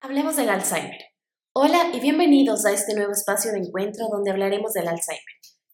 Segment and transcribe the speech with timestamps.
[0.00, 0.96] Hablemos del Alzheimer.
[1.52, 5.24] Hola y bienvenidos a este nuevo espacio de encuentro donde hablaremos del Alzheimer.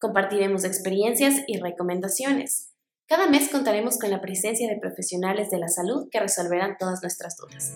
[0.01, 2.71] Compartiremos experiencias y recomendaciones.
[3.07, 7.37] Cada mes contaremos con la presencia de profesionales de la salud que resolverán todas nuestras
[7.37, 7.75] dudas.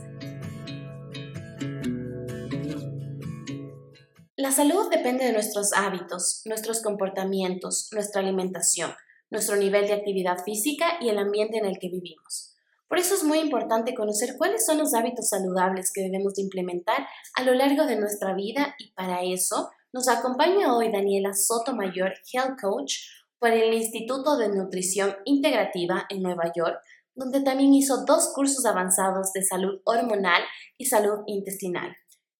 [4.34, 8.92] La salud depende de nuestros hábitos, nuestros comportamientos, nuestra alimentación,
[9.28, 12.47] nuestro nivel de actividad física y el ambiente en el que vivimos.
[12.88, 17.42] Por eso es muy importante conocer cuáles son los hábitos saludables que debemos implementar a
[17.42, 22.94] lo largo de nuestra vida y para eso nos acompaña hoy Daniela Sotomayor, Health Coach,
[23.38, 26.78] por el Instituto de Nutrición Integrativa en Nueva York,
[27.14, 30.42] donde también hizo dos cursos avanzados de salud hormonal
[30.76, 31.94] y salud intestinal.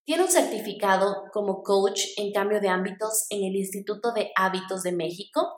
[0.05, 4.93] Tiene un certificado como coach en cambio de ámbitos en el Instituto de Hábitos de
[4.93, 5.52] México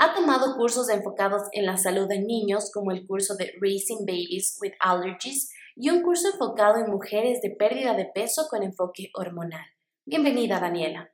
[0.00, 4.58] ha tomado cursos enfocados en la salud de niños, como el curso de Raising Babies
[4.62, 9.66] with Allergies y un curso enfocado en mujeres de pérdida de peso con enfoque hormonal.
[10.06, 11.10] Bienvenida, Daniela.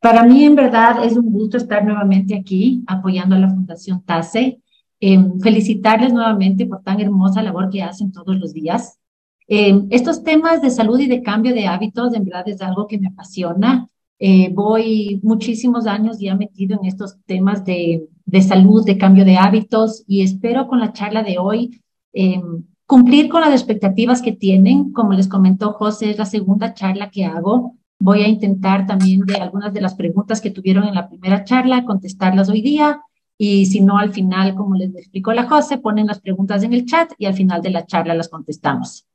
[0.00, 4.62] Para mí, en verdad, es un gusto estar nuevamente aquí apoyando a la Fundación TASE.
[4.98, 8.98] Em, felicitarles nuevamente por tan hermosa labor que hacen todos los días.
[9.46, 12.98] Em, estos temas de salud y de cambio de hábitos, en verdad, es algo que
[12.98, 13.86] me apasiona.
[14.20, 19.36] Eh, voy muchísimos años ya metido en estos temas de, de, salud, de cambio de
[19.36, 21.80] hábitos y espero con la charla de hoy
[22.12, 24.92] em, cumplir con las expectativas que tienen.
[24.92, 27.76] Como les comentó José, es la segunda charla que hago.
[28.00, 31.84] Voy a intentar también de algunas de las preguntas que tuvieron en la primera charla,
[31.84, 33.00] contestarlas hoy día.
[33.36, 36.86] Y si no, al final, como les explicó la José, ponen las preguntas en el
[36.86, 39.06] chat y al final de la charla las contestamos.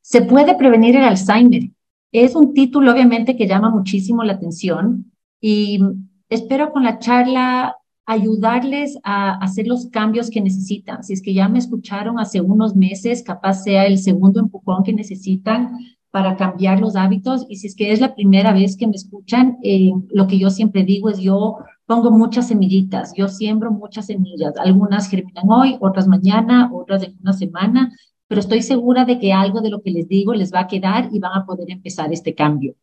[0.00, 1.70] ¿Se puede prevenir el Alzheimer?
[2.12, 5.80] Es un título obviamente que llama muchísimo la atención y
[6.28, 11.02] espero con la charla ayudarles a hacer los cambios que necesitan.
[11.02, 14.92] Si es que ya me escucharon hace unos meses, capaz sea el segundo empujón que
[14.92, 15.78] necesitan
[16.10, 17.46] para cambiar los hábitos.
[17.48, 20.50] Y si es que es la primera vez que me escuchan, eh, lo que yo
[20.50, 24.52] siempre digo es yo pongo muchas semillitas, yo siembro muchas semillas.
[24.58, 27.92] Algunas germinan hoy, otras mañana, otras en una semana,
[28.32, 31.10] pero estoy segura de que algo de lo que les digo les va a quedar
[31.12, 32.74] y van a poder empezar este cambio.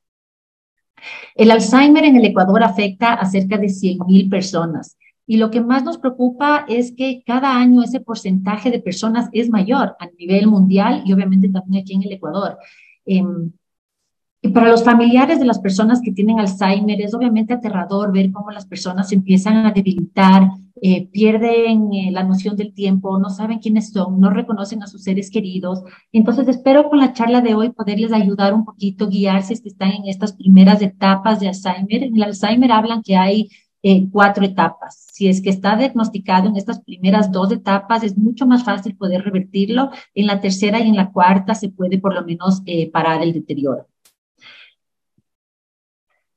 [1.34, 4.96] El Alzheimer en el Ecuador afecta a cerca de 100.000 personas
[5.26, 9.50] y lo que más nos preocupa es que cada año ese porcentaje de personas es
[9.50, 12.60] mayor a nivel mundial y obviamente también aquí en el Ecuador.
[13.08, 13.52] Em,
[14.42, 18.52] y para los familiares de las personas que tienen Alzheimer es obviamente aterrador ver cómo
[18.52, 20.50] las personas empiezan a debilitar,
[20.82, 25.04] eh, pierden eh, la noción del tiempo, no saben quiénes son, no reconocen a sus
[25.04, 25.84] seres queridos.
[26.14, 30.08] Entonces, espero con la charla de hoy poderles ayudar un poquito, guiarse si están en
[30.08, 32.04] estas primeras etapas de Alzheimer.
[32.04, 33.50] En el Alzheimer hablan que hay
[33.84, 35.06] eh, cuatro etapas.
[35.12, 39.22] Si es que está diagnosticado en estas primeras dos etapas, es mucho más fácil poder
[39.22, 39.90] revertirlo.
[40.16, 42.62] En la tercera y en la cuarta se puede por lo menos
[42.94, 43.89] parar el deterioro.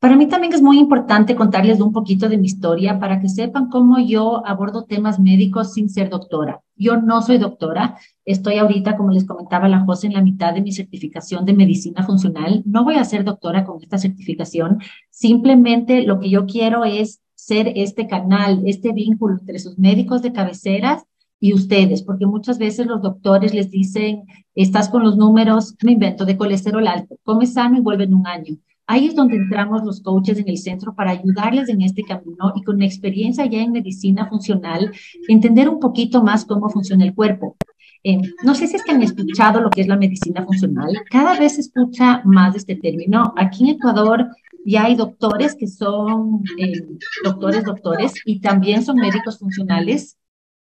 [0.03, 3.69] Para mí también es muy importante contarles un poquito de mi historia para que sepan
[3.69, 6.61] cómo yo abordo temas médicos sin ser doctora.
[6.75, 10.61] Yo no soy doctora, estoy ahorita, como les comentaba la José, en la mitad de
[10.61, 12.65] mi certificación de medicina funcional.
[12.67, 14.81] No voy a ser doctora con esta certificación,
[15.11, 20.33] simplemente lo que yo quiero es ser este canal, este vínculo entre sus médicos de
[20.33, 21.05] cabeceras
[21.39, 24.25] y ustedes, porque muchas veces los doctores les dicen,
[24.57, 28.27] estás con los números, me invento, de colesterol alto, come sano y vuelve en un
[28.27, 28.57] año
[28.87, 32.63] Ahí es donde entramos los coaches en el centro para ayudarles en este camino y
[32.63, 34.93] con experiencia ya en medicina funcional,
[35.29, 37.57] entender un poquito más cómo funciona el cuerpo.
[38.05, 40.91] Eh, no sé si es que han escuchado lo que es la medicina funcional.
[41.09, 43.33] Cada vez se escucha más este término.
[43.37, 44.29] Aquí en Ecuador
[44.65, 46.85] ya hay doctores que son eh,
[47.25, 50.19] doctores, doctores, y también son médicos funcionales.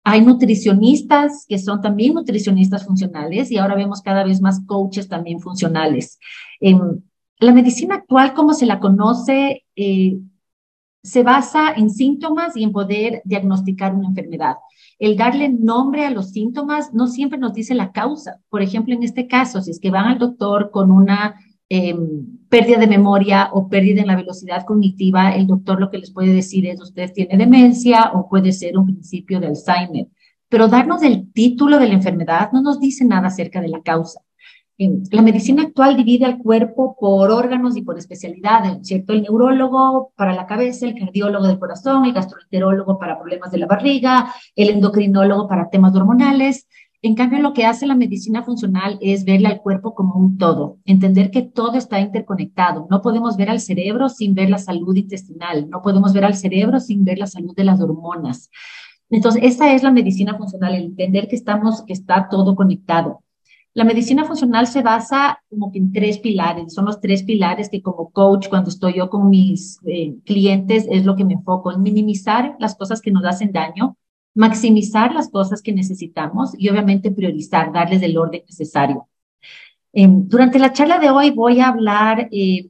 [0.04, 5.40] Hay nutricionistas que son también nutricionistas funcionales y ahora vemos cada vez más coaches también
[5.40, 6.20] funcionales.
[6.60, 7.02] Em,
[7.46, 10.18] la medicina actual, como se la conoce, eh,
[11.04, 14.56] se basa en síntomas y en poder diagnosticar una enfermedad.
[15.00, 18.40] El darle nombre a los síntomas no siempre nos dice la causa.
[18.50, 21.36] Por ejemplo, en este caso, si es que van al doctor con una
[21.68, 26.12] em, pérdida de memoria o pérdida en la velocidad cognitiva, el doctor lo que les
[26.12, 30.08] puede decir es usted tiene demencia o puede ser un principio de Alzheimer.
[30.48, 34.22] Pero darnos el título de la enfermedad no nos dice nada acerca de la causa.
[35.12, 39.14] La medicina actual divide al cuerpo por órganos y por especialidades, ¿cierto?
[39.14, 43.68] El neurólogo para la cabeza, el cardiólogo del corazón, el gastroenterólogo para problemas de la
[43.68, 46.68] barriga, el endocrinólogo para temas hormonales.
[47.02, 50.78] En cambio, lo que hace la medicina funcional es verle al cuerpo como un todo,
[50.86, 52.88] entender que todo está interconectado.
[52.90, 56.80] No podemos ver al cerebro sin ver la salud intestinal, no podemos ver al cerebro
[56.80, 58.50] sin ver la salud de las hormonas.
[59.10, 63.22] Entonces, esa es la medicina funcional, el entender que estamos, que está todo conectado.
[63.76, 67.82] La medicina funcional se basa como que en tres pilares, son los tres pilares que
[67.82, 71.82] como coach, cuando estoy yo con mis eh, clientes, es lo que me enfoco, en
[71.82, 73.98] minimizar las cosas que nos hacen daño,
[74.36, 79.08] maximizar las cosas que necesitamos y obviamente priorizar, darles el orden necesario.
[79.92, 82.70] Em, durante la charla de hoy voy a hablar eh,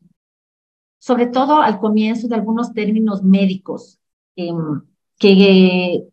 [1.00, 4.00] sobre todo al comienzo de algunos términos médicos
[4.38, 4.82] em,
[5.18, 6.06] que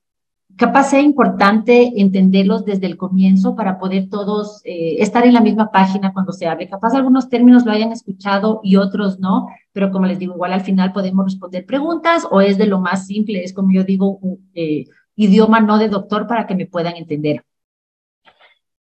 [0.60, 5.70] capaz sea importante entenderlos desde el comienzo para poder todos eh, estar en la misma
[5.70, 6.68] página cuando se hable.
[6.68, 10.60] Capaz algunos términos lo hayan escuchado y otros no, pero como les digo, igual al
[10.60, 14.20] final podemos responder preguntas o es de lo más simple, es como yo digo,
[14.52, 14.84] eh,
[15.16, 17.42] idioma no de doctor para que me puedan entender.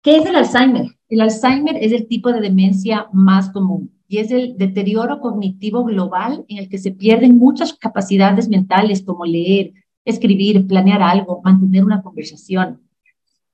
[0.01, 0.97] ¿Qué es el Alzheimer?
[1.09, 6.43] El Alzheimer es el tipo de demencia más común y es el deterioro cognitivo global
[6.47, 9.73] en el que se pierden muchas capacidades mentales como leer,
[10.07, 12.81] escribir, planear algo, mantener una conversación.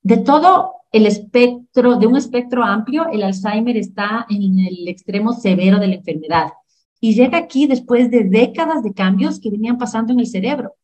[0.01, 5.79] De todo el espectro, de un espectro amplio, el Alzheimer está en el extremo severo
[5.79, 6.53] de la enfermedad
[6.99, 10.75] y llega aquí después de décadas de cambios que venían pasando en el cerebro.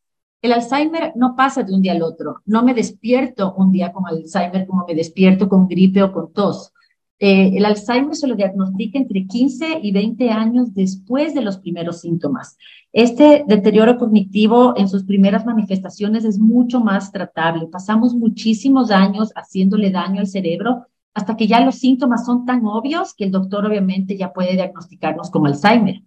[0.42, 2.42] El Alzheimer no pasa de un día al otro.
[2.45, 6.74] No me despierto un día con Alzheimer como me despierto con gripe o con tos.
[7.19, 12.01] Eh, el Alzheimer se lo diagnostica entre 15 y 20 años después de los primeros
[12.01, 12.57] síntomas.
[12.91, 17.68] Este deterioro cognitivo en sus primeras manifestaciones es mucho más tratable.
[17.68, 23.13] Pasamos muchísimos años haciéndole daño al cerebro hasta que ya los síntomas son tan obvios
[23.13, 26.01] que el doctor obviamente ya puede diagnosticarnos como Alzheimer.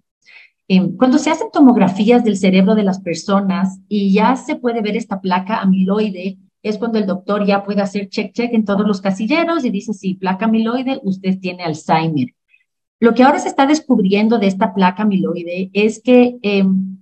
[0.66, 4.96] Em, cuando se hacen tomografías del cerebro de las personas y ya se puede ver
[4.96, 9.00] esta placa amiloide, es cuando el doctor ya puede hacer check check en todos los
[9.00, 12.28] casilleros y dice, sí, placa amiloide, usted tiene Alzheimer.
[13.02, 16.98] Lo que ahora se está descubriendo de esta placa amiloide es que em,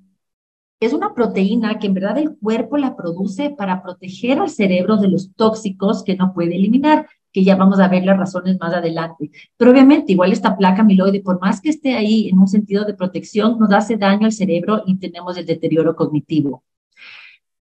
[0.80, 5.08] es una proteína que en verdad el cuerpo la produce para proteger al cerebro de
[5.08, 9.30] los tóxicos que no puede eliminar, que ya vamos a ver las razones más adelante.
[9.58, 12.94] Pero obviamente, igual esta placa amiloide, por más que esté ahí en un sentido de
[12.94, 16.64] protección, nos hace daño al cerebro y tenemos el deterioro cognitivo.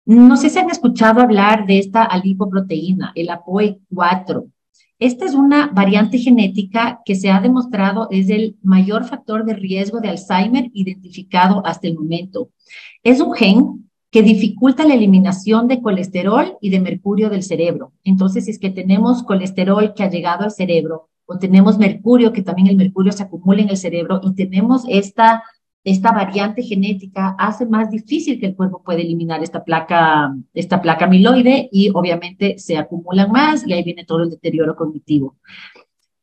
[0.05, 4.45] No sé si han escuchado hablar de esta alipoproteína, el APOE4.
[5.03, 9.99] Esta es una variante genética que se ha demostrado es el mayor factor de riesgo
[9.99, 12.51] de Alzheimer identificado hasta el momento.
[13.03, 17.93] Es un gen que dificulta la eliminación de colesterol y de mercurio del cerebro.
[18.05, 22.43] Entonces, si es que tenemos colesterol que ha llegado al cerebro o tenemos mercurio, que
[22.43, 25.43] también el mercurio se acumula en el cerebro y tenemos esta
[25.85, 31.07] esta variante genética hace más difícil que el cuerpo pueda eliminar esta placa, esta placa
[31.07, 35.37] amiloide y obviamente se acumulan más y ahí viene todo el deterioro cognitivo.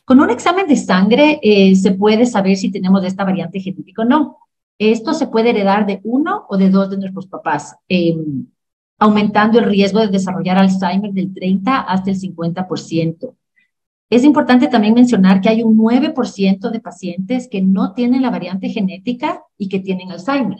[0.05, 4.05] Con un examen de sangre eh, se puede saber si tenemos esta variante genética o
[4.05, 4.37] no.
[4.77, 8.47] Esto se puede heredar de uno o de dos de nuestros papás, em,
[8.97, 13.35] aumentando el riesgo de desarrollar Alzheimer del 30 hasta el 50%.
[14.09, 18.69] Es importante también mencionar que hay un 9% de pacientes que no tienen la variante
[18.69, 20.59] genética y que tienen Alzheimer.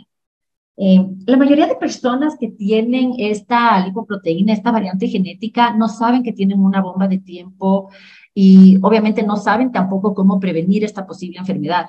[0.78, 6.32] Eh, la mayoría de personas que tienen esta lipoproteína, esta variante genética, no saben que
[6.32, 7.90] tienen una bomba de tiempo
[8.34, 11.88] y obviamente no saben tampoco cómo prevenir esta posible enfermedad.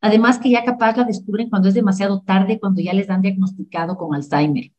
[0.00, 3.96] Además que ya capaz la descubren cuando es demasiado tarde, cuando ya les han diagnosticado
[3.96, 4.72] con Alzheimer.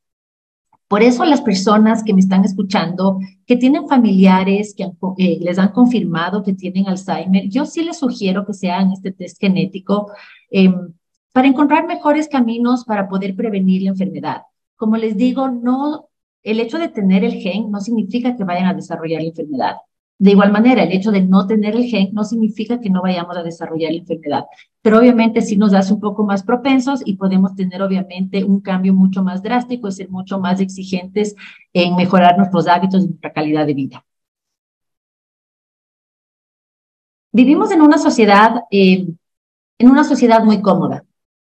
[0.88, 5.74] Por eso las personas que me están escuchando, que tienen familiares que eh, les han
[5.74, 10.12] confirmado que tienen Alzheimer, yo sí les sugiero que se hagan este test genético
[10.50, 10.94] em,
[11.34, 14.44] para encontrar mejores caminos para poder prevenir la enfermedad.
[14.78, 16.08] Como les digo, no,
[16.42, 19.76] el hecho de tener el gen no significa que vayan a desarrollar la enfermedad.
[20.20, 23.38] De igual manera, el hecho de no tener el gen no significa que no vayamos
[23.38, 24.46] a desarrollar la enfermedad,
[24.82, 28.94] pero obviamente sí nos hace un poco más propensos y podemos tener obviamente un cambio
[28.94, 31.36] mucho más drástico ser mucho más exigentes
[31.74, 34.06] en mejorar nuestros hábitos y nuestra calidad de vida.
[37.32, 39.08] Vivimos en una sociedad, eh,
[39.78, 41.06] en una sociedad muy cómoda.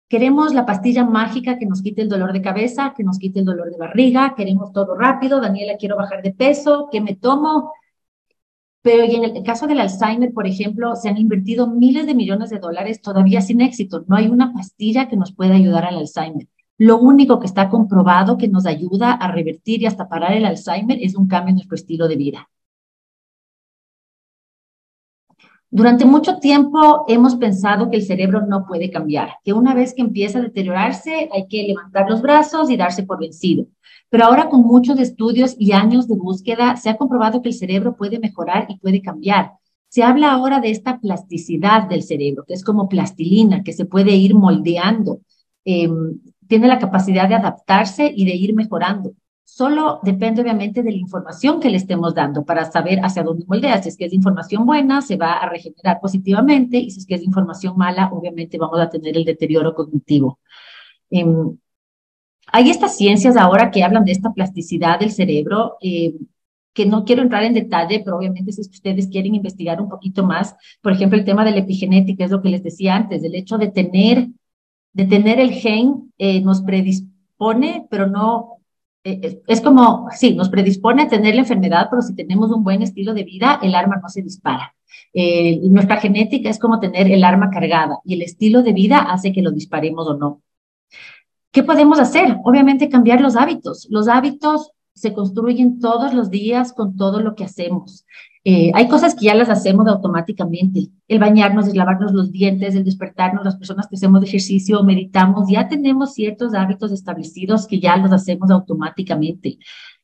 [0.08, 3.44] Queremos la pastilla mágica que nos quite el dolor de cabeza, que nos quite el
[3.44, 5.40] dolor de barriga, queremos todo rápido.
[5.40, 7.72] Daniela, quiero bajar de peso, ¿qué me tomo?
[8.84, 12.58] Pero en el caso del Alzheimer, por ejemplo, se han invertido miles de millones de
[12.58, 14.04] dólares todavía sin éxito.
[14.08, 16.48] No hay una pastilla que nos pueda ayudar al Alzheimer.
[16.76, 20.98] Lo único que está comprobado que nos ayuda a revertir y hasta parar el Alzheimer
[21.00, 22.50] es un cambio en nuestro estilo de vida.
[25.76, 30.02] Durante mucho tiempo hemos pensado que el cerebro no puede cambiar, que una vez que
[30.02, 33.66] empieza a deteriorarse hay que levantar los brazos y darse por vencido.
[34.08, 37.96] Pero ahora con muchos estudios y años de búsqueda se ha comprobado que el cerebro
[37.96, 39.54] puede mejorar y puede cambiar.
[39.88, 44.12] Se habla ahora de esta plasticidad del cerebro, que es como plastilina, que se puede
[44.14, 45.22] ir moldeando,
[45.64, 49.14] em, tiene la capacidad de adaptarse y de ir mejorando.
[49.44, 53.82] Solo depende obviamente de la información que le estemos dando para saber hacia dónde moldea.
[53.82, 57.14] Si es que es información buena, se va a regenerar positivamente y si es que
[57.14, 60.40] es información mala, obviamente vamos a tener el deterioro cognitivo.
[61.10, 61.56] Em,
[62.52, 66.14] hay estas ciencias ahora que hablan de esta plasticidad del cerebro, eh,
[66.72, 70.56] que no quiero entrar en detalle, pero obviamente si ustedes quieren investigar un poquito más,
[70.82, 73.58] por ejemplo, el tema de la epigenética es lo que les decía antes, el hecho
[73.58, 74.28] de tener,
[74.92, 78.53] de tener el gen eh, nos predispone, pero no,
[79.04, 83.12] es como, sí, nos predispone a tener la enfermedad, pero si tenemos un buen estilo
[83.12, 84.74] de vida, el arma no se dispara.
[85.62, 89.42] nuestra genética es como tener el arma cargada y el estilo de vida hace que
[89.42, 90.42] lo disparemos o no.
[91.52, 92.38] ¿Qué podemos hacer?
[92.44, 93.86] Obviamente cambiar los hábitos.
[93.90, 98.06] Los hábitos se construyen todos los días con todo lo que hacemos.
[98.44, 100.88] Eh, hay cosas que ya las hacemos automáticamente.
[101.08, 105.68] El bañarnos, el lavarnos los dientes, el despertarnos, las personas que hacemos ejercicio, meditamos, ya
[105.68, 109.58] tenemos ciertos hábitos establecidos que ya los hacemos automáticamente.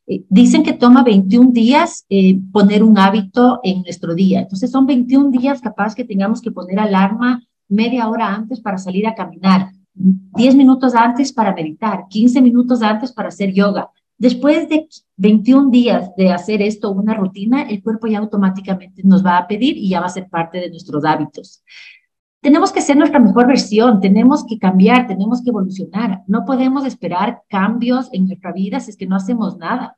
[0.07, 4.41] Eh, dicen que toma 21 días eh, poner un hábito en nuestro día.
[4.41, 9.07] Entonces son 21 días capaz que tengamos que poner alarma media hora antes para salir
[9.07, 13.91] a caminar 10 minutos antes para meditar, 15 minutos antes para hacer yoga.
[14.21, 14.87] Después de
[15.17, 19.79] 21 días de hacer esto una rutina, el cuerpo ya automáticamente nos va a pedir
[19.79, 21.65] y ya va a ser parte de nuestros hábitos.
[22.43, 26.23] Tenemos que ser nuestra mejor versión, tenemos que cambiar, tenemos que evolucionar.
[26.27, 29.97] No podemos esperar cambios en nuestra vida si es que no hacemos nada.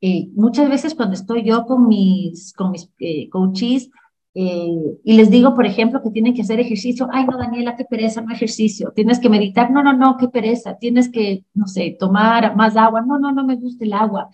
[0.00, 3.88] Eh, muchas veces cuando estoy yo con mis, con mis eh, coaches,
[4.34, 7.08] eh, y les digo, por ejemplo, que tienen que hacer ejercicio.
[7.12, 8.92] Ay, no, Daniela, qué pereza, no ejercicio.
[8.94, 9.70] Tienes que meditar.
[9.70, 10.76] No, no, no, qué pereza.
[10.78, 13.02] Tienes que, no sé, tomar más agua.
[13.02, 14.30] No, no, no me gusta el agua.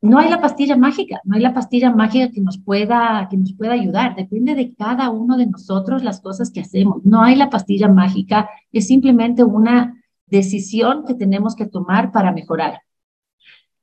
[0.00, 3.54] No hay la pastilla mágica, no hay la pastilla mágica que nos pueda, que nos
[3.54, 4.14] pueda ayudar.
[4.14, 7.04] Depende de cada uno de nosotros las cosas que hacemos.
[7.04, 9.94] No hay la pastilla mágica, es simplemente una
[10.26, 12.80] decisión que tenemos que tomar para mejorar.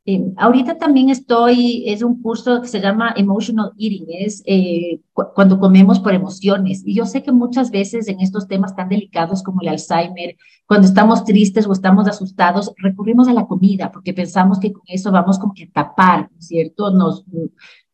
[0.06, 5.60] Eh, ahorita también estoy, es un curso que se llama Emotional Eating, es eh, cuando
[5.60, 6.84] comemos por emociones.
[6.86, 10.88] Y yo sé que muchas veces en estos temas tan delicados como el Alzheimer, cuando
[10.88, 15.40] estamos tristes o estamos asustados, recurrimos a la comida porque pensamos que con eso vamos
[15.40, 16.92] como que a tapar, ¿cierto?
[16.92, 17.24] Nos,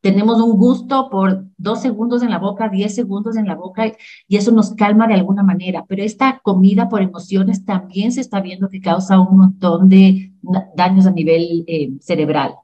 [0.01, 3.91] tenemos un gusto por dos segundos en la boca, diez segundos en la boca
[4.27, 5.85] y eso nos calma de alguna manera.
[5.87, 10.28] Pero esta comida por emociones también se está viendo que causa un montón de
[10.75, 12.55] daños a nivel eh, cerebral.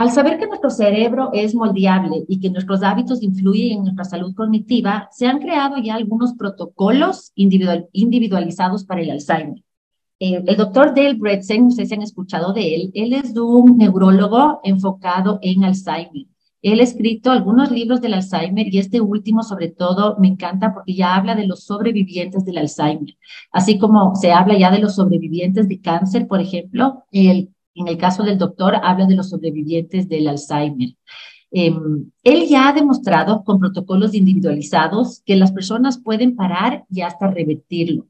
[0.00, 4.34] Al saber que nuestro cerebro es moldeable y que nuestros hábitos influyen en nuestra salud
[4.34, 9.62] cognitiva, se han creado ya algunos protocolos individualizados para el Alzheimer.
[10.18, 15.38] Eh, el doctor Dale Bredsen, ustedes han escuchado de él, él es un neurólogo enfocado
[15.42, 16.26] en Alzheimer.
[16.62, 20.94] Él ha escrito algunos libros del Alzheimer y este último sobre todo me encanta porque
[20.94, 23.16] ya habla de los sobrevivientes del Alzheimer,
[23.52, 28.22] así como se habla ya de los sobrevivientes de cáncer, por ejemplo, en el caso
[28.22, 30.90] del doctor habla de los sobrevivientes del Alzheimer.
[31.52, 37.28] Em, él ya ha demostrado con protocolos individualizados que las personas pueden parar y hasta
[37.28, 38.06] revertirlo.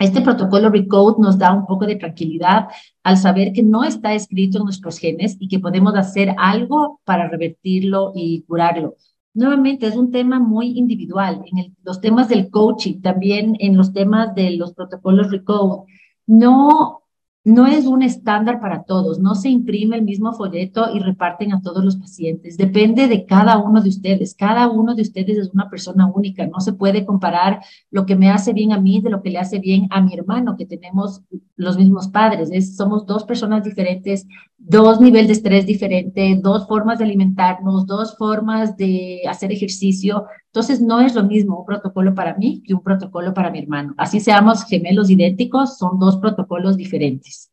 [0.00, 2.68] Este protocolo Recode nos da un poco de tranquilidad
[3.02, 7.28] al saber que no está escrito en nuestros genes y que podemos hacer algo para
[7.28, 8.96] revertirlo y curarlo.
[9.34, 11.42] Nuevamente, es un tema muy individual.
[11.52, 15.82] En los temas del coaching, también en los temas de los protocolos Recode,
[16.26, 17.02] no
[17.42, 21.62] no es un estándar para todos, no se imprime el mismo folleto y reparten a
[21.62, 22.58] todos los pacientes.
[22.58, 24.34] Depende de cada uno de ustedes.
[24.34, 26.46] Cada uno de ustedes es una persona única.
[26.46, 29.38] No se puede comparar lo que me hace bien a mí de lo que le
[29.38, 31.22] hace bien a mi hermano, que tenemos
[31.56, 32.76] los mismos padres.
[32.76, 34.26] somos dos personas diferentes,
[34.58, 40.26] dos niveles de estrés diferentes, dos formas de alimentarnos, dos formas de hacer ejercicio.
[40.52, 43.94] Entonces, no es lo mismo un protocolo para mí que un protocolo para mi hermano.
[43.96, 47.50] Así seamos gemelos idénticos, son dos protocolos diferentes.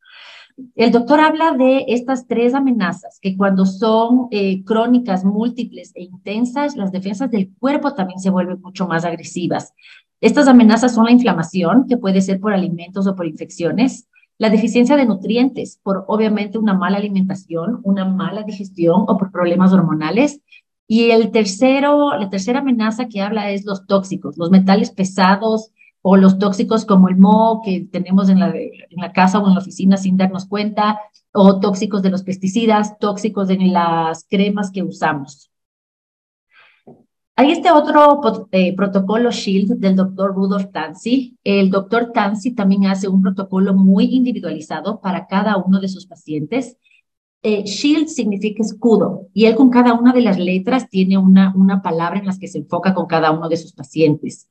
[0.75, 6.75] El doctor habla de estas tres amenazas, que cuando son eh, crónicas, múltiples e intensas,
[6.75, 9.74] las defensas del cuerpo también se vuelven mucho más agresivas.
[10.20, 14.96] Estas amenazas son la inflamación, que puede ser por alimentos o por infecciones, la deficiencia
[14.96, 20.42] de nutrientes, por obviamente una mala alimentación, una mala digestión o por problemas hormonales,
[20.88, 26.15] y el tercero, la tercera amenaza que habla es los tóxicos, los metales pesados o
[26.15, 28.53] los tóxicos como el moho que tenemos en la,
[29.13, 30.98] casa o en la oficina sin darnos cuenta,
[31.34, 35.51] o tóxicos de los pesticidas, tóxicos en las cremas que usamos.
[37.36, 41.38] Hay este otro eh, protocolo SHIELD del doctor Rudolf Tansi.
[41.44, 46.77] El doctor Tansi también hace un protocolo muy individualizado para cada uno de sus pacientes
[47.44, 51.82] eh, shield significa escudo y él con cada una de las letras tiene una, una
[51.82, 54.50] palabra en las que se enfoca con cada uno de sus pacientes.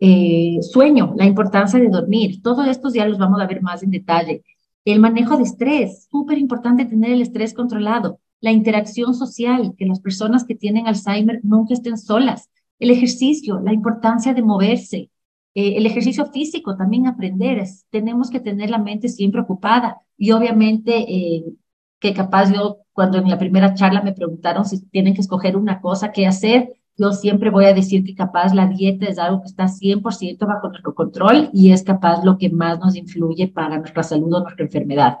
[0.00, 3.90] Eh, sueño, la importancia de dormir, todo esto ya los vamos a ver más en
[3.90, 4.42] detalle.
[4.84, 8.20] El manejo de estrés, súper importante tener el estrés controlado.
[8.40, 12.50] La interacción social, que las personas que tienen Alzheimer nunca estén solas.
[12.78, 15.10] El ejercicio, la importancia de moverse.
[15.54, 17.64] Eh, el ejercicio físico, también aprender.
[17.88, 20.02] tenemos que tener la mente siempre ocupada.
[20.18, 21.06] Y obviamente,
[22.04, 25.80] que capaz yo, cuando en la primera charla me preguntaron si tienen que escoger una
[25.80, 29.46] cosa que hacer, yo siempre voy a decir que capaz la dieta es algo que
[29.46, 34.02] está 100% bajo nuestro control y es capaz lo que más nos influye para nuestra
[34.02, 35.16] salud o nuestra enfermedad.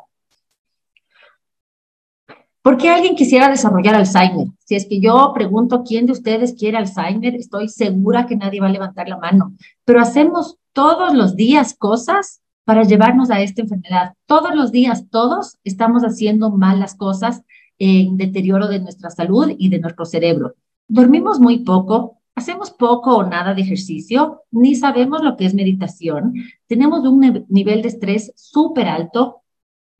[2.60, 4.48] ¿Por qué alguien quisiera desarrollar Alzheimer?
[4.66, 8.66] Si es que yo pregunto quién de ustedes quiere Alzheimer, estoy segura que nadie va
[8.66, 9.54] a levantar la mano,
[9.86, 14.14] pero hacemos todos los días cosas para llevarnos a esta enfermedad.
[14.26, 17.42] Todos los días, todos estamos haciendo malas cosas
[17.78, 20.54] en deterioro de nuestra salud y de nuestro cerebro.
[20.88, 26.34] Dormimos muy poco, hacemos poco o nada de ejercicio, ni sabemos lo que es meditación,
[26.66, 29.42] tenemos un nivel de estrés súper alto,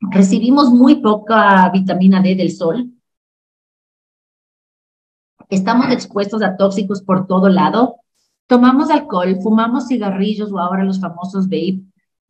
[0.01, 2.93] recibimos muy poca vitamina D del sol,
[5.49, 7.97] estamos expuestos a tóxicos por todo lado,
[8.47, 11.83] tomamos alcohol, fumamos cigarrillos o ahora los famosos vape,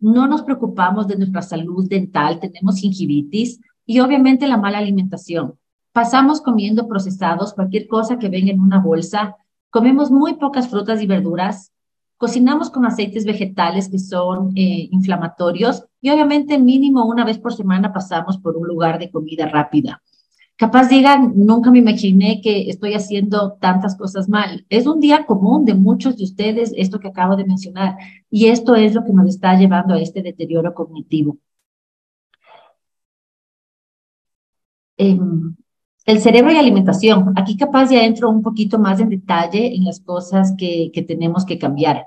[0.04, 5.54] no nos preocupamos de nuestra salud dental, tenemos gingivitis y obviamente la mala alimentación.
[5.92, 9.36] Pasamos comiendo procesados, cualquier cosa que venga en una bolsa.
[9.70, 11.72] Comemos muy pocas frutas y verduras.
[12.18, 17.90] Cocinamos con aceites vegetales que son eh, inflamatorios y obviamente mínimo una vez por semana
[17.90, 20.02] pasamos por un lugar de comida rápida.
[20.56, 24.64] Capaz digan, nunca me imaginé que estoy haciendo tantas cosas mal.
[24.68, 27.96] Es un día común de muchos de ustedes esto que acabo de mencionar
[28.30, 31.38] y esto es lo que nos está llevando a este deterioro cognitivo.
[34.96, 35.56] Em,
[36.06, 37.32] el cerebro y alimentación.
[37.36, 41.44] Aquí capaz ya entro un poquito más en detalle en las cosas que, que tenemos
[41.44, 42.06] que cambiar.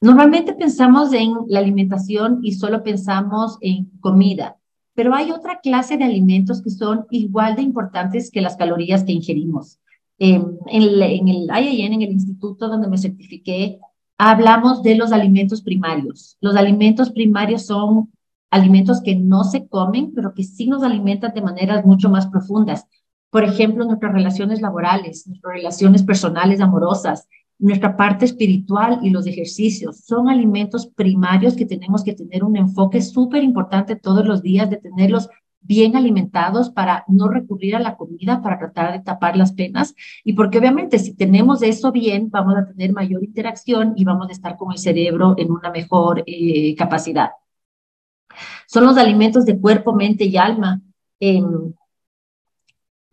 [0.00, 4.55] Normalmente pensamos en la alimentación y solo pensamos en comida,
[4.96, 9.12] pero hay otra clase de alimentos que son igual de importantes que las calorías que
[9.12, 9.78] ingerimos.
[10.18, 13.78] en, el, en el IAN, en el instituto donde me certifiqué,
[14.16, 16.38] hablamos de los alimentos primarios.
[16.40, 18.10] Los alimentos primarios son
[18.50, 22.86] alimentos que no se comen, pero que sí nos alimentan de maneras mucho más profundas.
[23.28, 30.00] Por ejemplo, nuestras relaciones laborales, nuestras relaciones personales, amorosas, nuestra parte espiritual y los ejercicios
[30.04, 34.76] son alimentos primarios que tenemos que tener un enfoque súper importante todos los días de
[34.76, 35.28] tenerlos
[35.60, 40.34] bien alimentados para no recurrir a la comida para tratar de tapar las penas y
[40.34, 44.56] porque obviamente si tenemos eso bien vamos a tener mayor interacción y vamos a estar
[44.56, 47.30] con el cerebro en una mejor eh, capacidad.
[48.66, 50.82] Son los alimentos de cuerpo, mente y alma.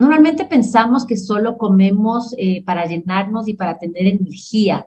[0.04, 4.86] Normalmente pensamos que solo comemos eh, para llenarnos y para tener energía,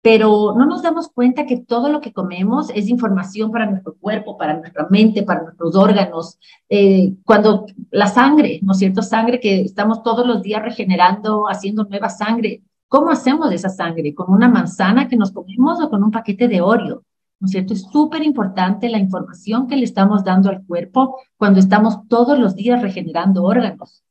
[0.00, 4.38] pero no nos damos cuenta que todo lo que comemos es información para nuestro cuerpo,
[4.38, 6.38] para nuestra mente, para nuestros órganos.
[6.70, 9.02] Eh, cuando la sangre, ¿no es cierto?
[9.02, 12.62] Sangre que estamos todos los días regenerando, haciendo nueva sangre.
[12.88, 14.14] ¿Cómo hacemos esa sangre?
[14.14, 17.02] ¿Con una manzana que nos comemos o con un paquete de Oreo?
[17.40, 17.74] ¿no es cierto?
[17.74, 22.54] Es súper importante la información que le estamos dando al cuerpo cuando estamos todos los
[22.56, 24.05] días regenerando órganos.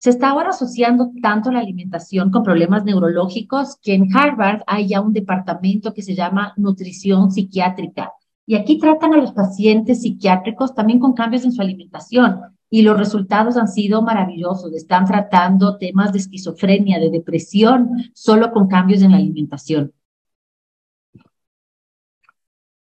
[0.00, 5.02] Se está ahora asociando tanto la alimentación con problemas neurológicos que en Harvard hay ya
[5.02, 8.10] un departamento que se llama nutrición psiquiátrica.
[8.46, 12.40] Y aquí tratan a los pacientes psiquiátricos también con cambios en su alimentación.
[12.70, 14.72] Y los resultados han sido maravillosos.
[14.72, 19.92] Están tratando temas de esquizofrenia, de depresión, solo con cambios en la alimentación.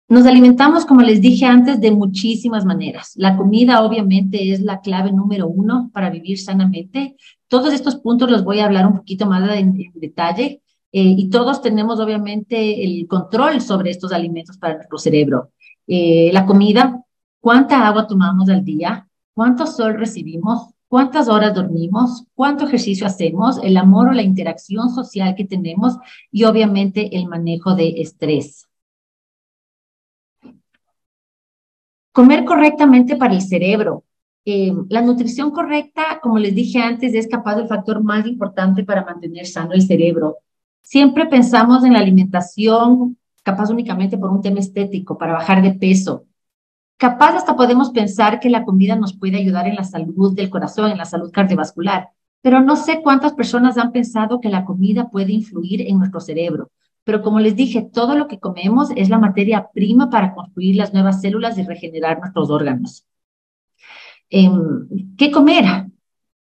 [0.08, 3.14] Nos alimentamos, como les dije antes, de muchísimas maneras.
[3.16, 7.16] La comida obviamente es la clave número uno para vivir sanamente.
[7.48, 11.60] Todos estos puntos los voy a hablar un poquito más en, detalle eh, y todos
[11.64, 15.50] tenemos obviamente el control sobre estos alimentos para nuestro cerebro.
[15.88, 17.04] Eh, la comida,
[17.40, 23.76] cuánta agua tomamos al día, cuánto sol recibimos, cuántas horas dormimos, cuánto ejercicio hacemos, el
[23.76, 25.98] amor o la interacción social que tenemos
[26.32, 28.68] y obviamente el manejo de estrés.
[32.16, 34.06] Comer correctamente para el cerebro.
[34.46, 39.04] Eh, la nutrición correcta, como les dije antes, es capaz del factor más importante para
[39.04, 40.38] mantener sano el cerebro.
[40.82, 46.24] Siempre pensamos en la alimentación capaz únicamente por un tema estético, para bajar de peso.
[46.96, 50.92] Capaz hasta podemos pensar que la comida nos puede ayudar en la salud del corazón,
[50.92, 55.34] en la salud cardiovascular, pero no sé cuántas personas han pensado que la comida puede
[55.34, 56.72] influir en nuestro cerebro.
[57.06, 60.94] Pero como les dije, todo lo que comemos es la materia prima para construir las
[60.94, 63.06] nuevas células y regenerar nuestros órganos.
[64.30, 64.88] Em,
[65.18, 65.86] ¿Qué comer?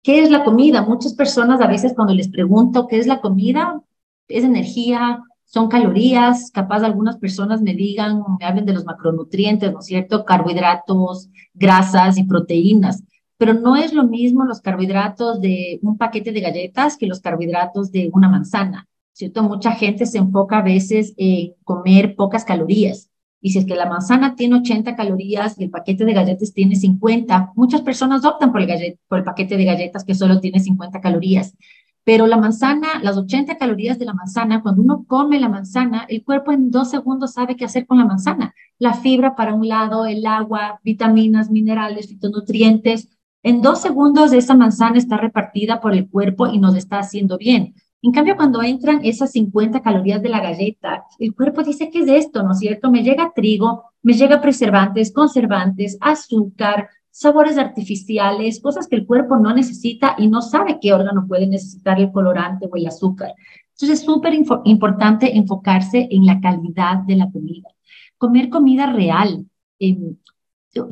[0.02, 0.82] ¿Qué es la comida?
[0.82, 3.80] Muchas personas a veces cuando les pregunto qué es la comida,
[4.26, 9.78] es energía, son calorías, capaz algunas personas me digan, me hablen de los macronutrientes, ¿no
[9.78, 10.24] es cierto?
[10.24, 13.04] Carbohidratos, grasas y proteínas,
[13.38, 17.92] pero no es lo mismo los carbohidratos de un paquete de galletas que los carbohidratos
[17.92, 18.87] de una manzana,
[19.18, 19.42] ¿cierto?
[19.42, 23.10] Mucha gente se enfoca a veces en comer pocas calorías.
[23.40, 26.76] Y si es que la manzana tiene 80 calorías y el paquete de galletas tiene
[26.76, 31.00] 50, muchas personas optan por el, por el paquete de galletas que solo tiene 50
[31.00, 31.56] calorías.
[32.04, 36.22] Pero la manzana, las 80 calorías de la manzana, cuando uno come la manzana, el
[36.24, 38.54] cuerpo en dos segundos sabe qué hacer con la manzana.
[38.78, 43.08] La fibra para un lado, el agua, vitaminas, minerales, fitonutrientes.
[43.42, 47.74] En dos segundos esa manzana está repartida por el cuerpo y nos está haciendo bien.
[48.00, 52.08] En cambio, cuando entran esas 50 calorías de la galleta, el cuerpo dice, ¿qué es
[52.08, 52.42] esto?
[52.44, 52.90] ¿No es cierto?
[52.90, 59.52] Me llega trigo, me llega preservantes, conservantes, azúcar, sabores artificiales, cosas que el cuerpo no
[59.52, 63.34] necesita y no sabe qué órgano puede necesitar el colorante o el azúcar.
[63.72, 64.34] Entonces es súper
[64.64, 67.68] importante enfocarse en la calidad de la comida.
[68.16, 69.46] Comer comida real,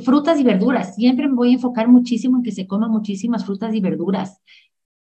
[0.05, 0.97] frutas y verduras.
[0.97, 4.41] Siempre me voy a enfocar muchísimo en que se coman muchísimas frutas y verduras.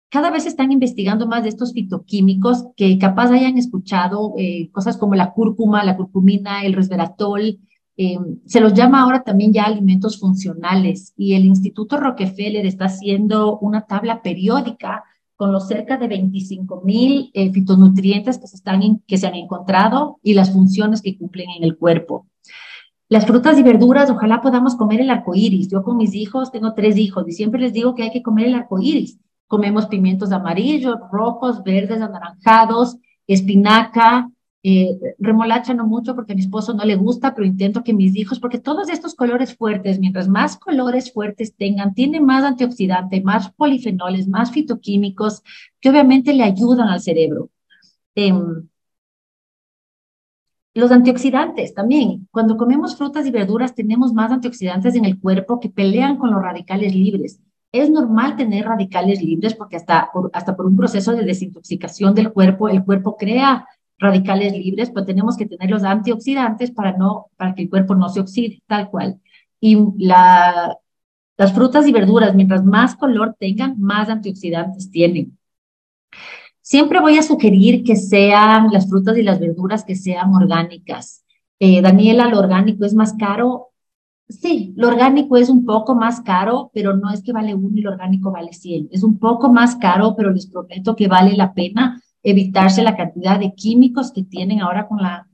[0.10, 5.16] Cada vez están investigando más de estos fitoquímicos que capaz hayan escuchado eh, cosas como
[5.16, 7.60] la cúrcuma, la curcumina, el resveratrol,
[8.00, 13.58] Em, se los llama ahora también ya alimentos funcionales y el Instituto Rockefeller está haciendo
[13.58, 15.04] una tabla periódica
[15.36, 20.20] con los cerca de 25 mil eh, fitonutrientes que se, están que se han encontrado
[20.22, 22.28] y las funciones que cumplen en el cuerpo.
[23.10, 25.68] Las frutas y verduras, ojalá podamos comer el arco iris.
[25.68, 28.46] Yo con mis hijos, tengo tres hijos y siempre les digo que hay que comer
[28.46, 29.18] el arco iris.
[29.48, 34.30] Comemos pimientos amarillos, rojos, verdes, anaranjados, espinaca,
[34.64, 38.16] eh, remolacha no mucho porque a mi esposo no le gusta, pero intento que mis
[38.16, 43.52] hijos, porque todos estos colores fuertes, mientras más colores fuertes tengan, tienen más antioxidante, más
[43.54, 45.42] polifenoles, más fitoquímicos,
[45.80, 47.50] que obviamente le ayudan al cerebro.
[48.16, 48.68] Em,
[50.74, 52.28] los antioxidantes también.
[52.32, 56.42] Cuando comemos frutas y verduras tenemos más antioxidantes en el cuerpo que pelean con los
[56.42, 57.40] radicales libres.
[57.72, 62.70] Es normal tener radicales libres porque hasta hasta por un proceso de desintoxicación del cuerpo,
[62.70, 63.68] el cuerpo crea
[64.00, 68.10] radicales libres, pues tenemos que tener los antioxidantes para, no, para que el cuerpo no
[68.10, 69.20] se oxide, tal cual.
[69.60, 70.78] Y la,
[71.38, 75.38] las frutas y verduras, mientras más color tengan, más antioxidantes tienen.
[76.62, 81.24] Siempre voy a sugerir que sean las frutas y las verduras que sean orgánicas.
[81.60, 83.67] Eh, Daniela, lo orgánico es más caro.
[84.30, 87.82] Sí, lo orgánico es un poco más caro, pero no es que vale uno y
[87.82, 88.90] lo orgánico vale 100.
[88.92, 93.40] Es un poco más caro, pero les prometo que vale la pena evitarse la cantidad
[93.40, 95.28] de químicos que tienen ahora con la,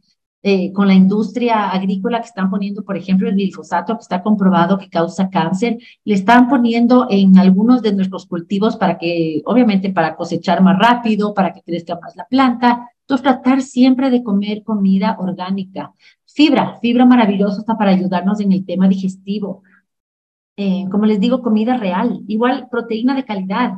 [0.43, 4.77] eh, con la industria agrícola que están poniendo, por ejemplo, el glifosato, que está comprobado
[4.77, 10.15] que causa cáncer, le están poniendo en algunos de nuestros cultivos para que, obviamente, para
[10.15, 12.91] cosechar más rápido, para que crezca más la planta.
[13.01, 15.93] Entonces, tratar siempre de comer comida orgánica.
[16.33, 19.63] Fibra, fibra maravillosa está para ayudarnos en el tema digestivo.
[20.57, 23.73] Eh, como les digo, comida real, igual proteína de calidad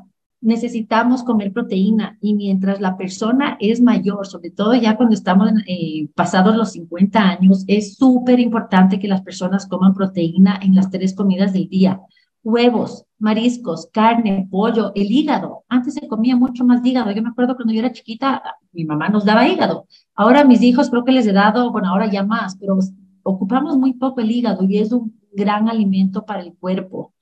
[0.46, 6.08] necesitamos comer proteína y mientras la persona es mayor, sobre todo ya cuando estamos eh,
[6.13, 11.15] pasados los 50 años, es súper importante que las personas coman proteína en las tres
[11.15, 12.00] comidas del día.
[12.45, 15.63] Huevos, mariscos, carne, pollo, el hígado.
[15.67, 17.12] Antes se comía mucho más hígado.
[17.12, 19.88] Yo me acuerdo cuando yo era chiquita, mi mamá nos daba hígado.
[20.13, 22.77] Ahora mis hijos creo que les he dado, bueno, ahora ya más, pero
[23.23, 27.15] ocupamos muy poco el hígado y es un gran alimento para el cuerpo.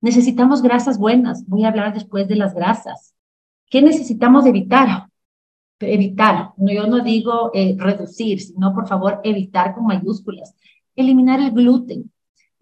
[0.00, 1.44] Necesitamos grasas buenas.
[1.48, 3.16] Voy a hablar después de las grasas.
[3.68, 5.08] ¿Qué necesitamos evitar?
[5.80, 6.52] Evitar.
[6.58, 10.54] No, yo no digo eh, reducir, sino por favor evitar con mayúsculas.
[10.94, 12.12] Eliminar el gluten.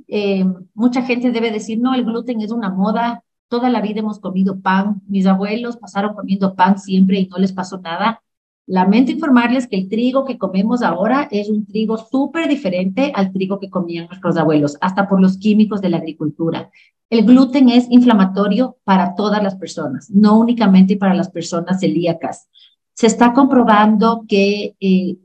[0.08, 0.44] Eh,
[0.74, 3.22] mucha gente debe decir, no, el gluten es una moda.
[3.48, 5.02] Toda la vida hemos comido pan.
[5.06, 8.22] Mis abuelos pasaron comiendo pan siempre y no les pasó nada.
[8.66, 13.58] Lamento informarles que el trigo que comemos ahora es un trigo súper diferente al trigo
[13.58, 16.70] que comían nuestros abuelos, hasta por los químicos de la agricultura.
[17.08, 22.50] El gluten es inflamatorio para todas las personas, no únicamente para las personas celíacas.
[22.92, 25.16] Se está comprobando que eh,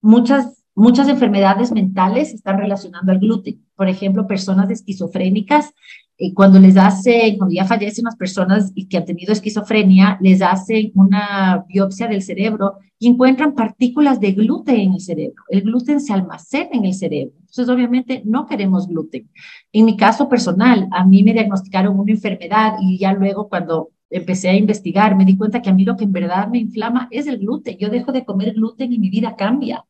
[0.00, 3.64] muchas, muchas enfermedades mentales están relacionando al gluten.
[3.76, 5.72] Por ejemplo, personas esquizofrénicas
[6.16, 10.92] eh, cuando les hacen, cuando ya fallecen las personas que han tenido esquizofrenia, les hacen
[10.94, 15.42] una biopsia del cerebro y encuentran partículas de gluten en el cerebro.
[15.48, 17.34] El gluten se almacena en el cerebro.
[17.40, 19.28] Entonces, obviamente, no queremos gluten.
[19.72, 24.48] En mi caso personal, a mí me diagnosticaron una enfermedad y ya luego cuando empecé
[24.50, 27.26] a investigar, me di cuenta que a mí lo que en verdad me inflama es
[27.26, 27.76] el gluten.
[27.78, 29.84] Yo dejo de comer gluten y mi vida cambia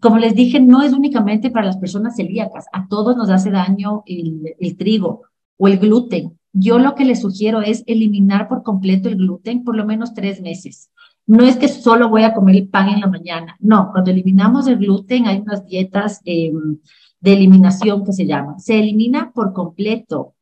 [0.00, 4.02] como les dije, no es únicamente para las personas celíacas, a todos nos hace daño
[4.06, 5.22] el, trigo
[5.56, 6.38] o el gluten.
[6.52, 10.40] Yo lo que les sugiero es eliminar por completo el gluten por lo menos tres
[10.40, 10.90] meses.
[11.26, 13.56] No es que solo voy a comer el pan en la mañana.
[13.60, 16.78] No, cuando eliminamos el gluten hay unas dietas em,
[17.20, 18.58] de eliminación que se llaman.
[18.60, 20.34] Se elimina por completo.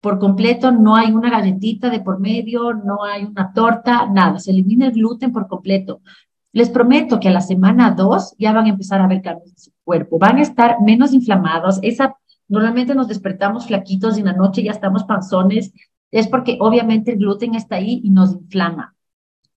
[0.00, 4.40] Por completo no hay una galletita de por medio, no hay una torta, nada.
[4.40, 6.00] Se elimina el gluten por completo.
[6.52, 9.58] Les prometo que a la semana 2 ya van a empezar a ver cambios en
[9.58, 10.18] su cuerpo.
[10.18, 11.78] Van a estar menos inflamados.
[11.82, 12.16] Esa,
[12.48, 15.72] normalmente nos despertamos flaquitos y en la noche ya estamos panzones.
[16.10, 18.94] Es porque obviamente el gluten está ahí y nos inflama.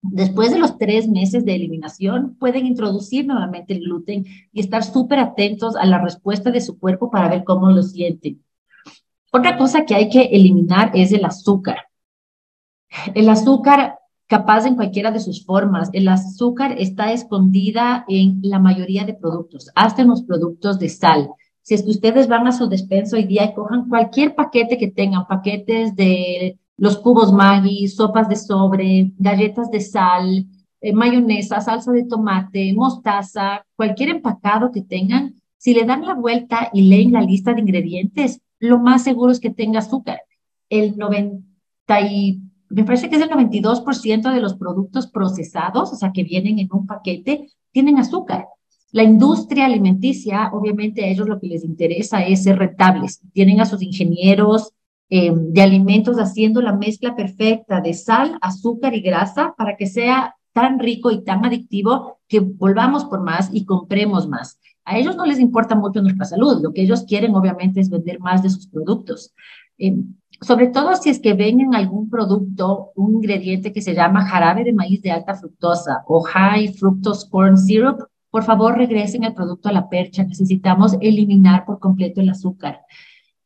[0.01, 5.19] Después de los tres meses de eliminación, pueden introducir nuevamente el gluten y estar súper
[5.19, 8.41] atentos a la respuesta de su cuerpo para ver cómo lo sienten.
[9.31, 11.87] Otra cosa que hay que eliminar es el azúcar.
[13.15, 19.05] El azúcar, capaz en cualquiera de sus formas, el azúcar está escondida en la mayoría
[19.05, 21.29] de productos, hasta en los productos de sal.
[21.61, 24.91] Si es que ustedes van a su despensa hoy día y cojan cualquier paquete que
[24.91, 30.45] tengan, paquetes de los cubos Maggi, sopas de sobre, galletas de sal,
[30.81, 36.69] eh, mayonesa, salsa de tomate, mostaza, cualquier empacado que tengan, si le dan la vuelta
[36.73, 40.21] y leen la lista de ingredientes, lo más seguro es que tenga azúcar.
[40.69, 41.41] El 90
[42.11, 46.59] y, me parece que es el 92% de los productos procesados, o sea, que vienen
[46.59, 48.47] en un paquete, tienen azúcar.
[48.91, 53.21] La industria alimenticia, obviamente a ellos lo que les interesa es ser rentables.
[53.33, 54.71] Tienen a sus ingenieros,
[55.09, 60.35] eh, de alimentos haciendo la mezcla perfecta de sal, azúcar y grasa para que sea
[60.51, 64.59] tan rico y tan adictivo que volvamos por más y compremos más.
[64.83, 68.19] A ellos no les importa mucho nuestra salud, lo que ellos quieren obviamente es vender
[68.19, 69.33] más de sus productos.
[69.77, 69.95] Eh,
[70.45, 74.63] sobre todo si es que ven en algún producto un ingrediente que se llama jarabe
[74.63, 79.69] de maíz de alta fructosa o high fructose corn syrup, por favor regresen el producto
[79.69, 80.23] a la percha.
[80.23, 82.81] Necesitamos eliminar por completo el azúcar.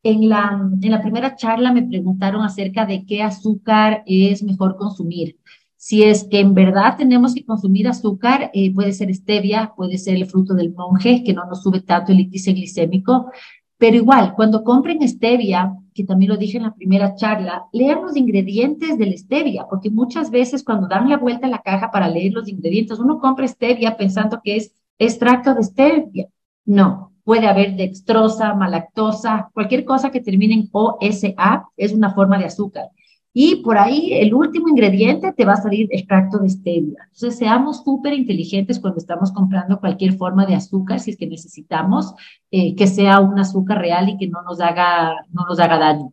[0.02, 5.38] En la, en la primera charla me preguntaron acerca de qué azúcar es mejor consumir.
[5.76, 10.16] Si es que en verdad tenemos que consumir azúcar, eh, puede ser stevia, puede ser
[10.16, 13.30] el fruto del monje, que no nos sube tanto el índice glicémico,
[13.78, 18.16] pero igual, cuando compren stevia, que también lo dije en la primera charla, lean los
[18.16, 22.32] ingredientes del stevia, porque muchas veces cuando dan la vuelta a la caja para leer
[22.32, 26.28] los ingredientes, uno compra stevia pensando que es extracto de stevia.
[26.64, 32.46] No, puede haber dextrosa, malactosa, cualquier cosa que termine en OSA es una forma de
[32.46, 32.90] azúcar.
[33.32, 36.98] Y por ahí el último ingrediente te va a salir extracto de stevia.
[37.04, 42.14] Entonces seamos súper inteligentes cuando estamos comprando cualquier forma de azúcar, si es que necesitamos
[42.50, 46.12] eh, que sea un azúcar real y que no nos haga, no nos haga daño.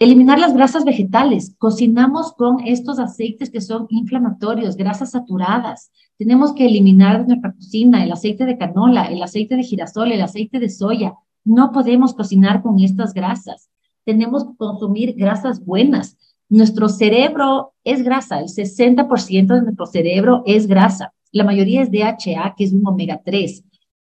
[0.00, 1.54] Eliminar las grasas vegetales.
[1.58, 5.92] Cocinamos con estos aceites que son inflamatorios, grasas saturadas.
[6.18, 10.22] Tenemos que eliminar de nuestra cocina el aceite de canola, el aceite de girasol, el
[10.22, 11.14] aceite de soya.
[11.44, 13.69] No podemos cocinar con estas grasas.
[14.04, 16.16] Tenemos que consumir grasas buenas.
[16.48, 21.12] Nuestro cerebro es grasa, el 60% de nuestro cerebro es grasa.
[21.32, 23.64] La mayoría es DHA, que es un omega 3.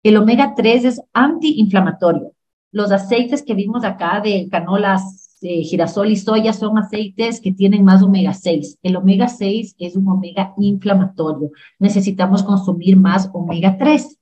[0.04, 2.32] El omega 3 es antiinflamatorio.
[2.70, 8.02] Los aceites que vimos acá de canolas girasol y soya son aceites que tienen más
[8.02, 8.78] omega 6.
[8.82, 11.50] El omega 6 es un omega inflamatorio.
[11.78, 14.18] Necesitamos consumir más omega 3.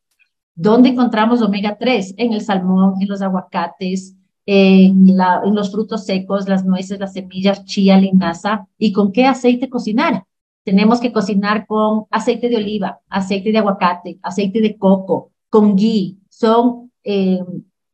[0.55, 2.14] ¿Dónde encontramos omega 3?
[2.16, 4.15] En el salmón, en los aguacates,
[4.47, 5.17] en,
[5.53, 8.69] los frutos secos, las nueces, las semillas, chía, linaza.
[8.79, 10.25] ¿Y con qué aceite cocinar?
[10.65, 16.19] Tenemos que cocinar con aceite de oliva, aceite de aguacate, aceite de coco, con ghee.
[16.29, 17.41] Son eh,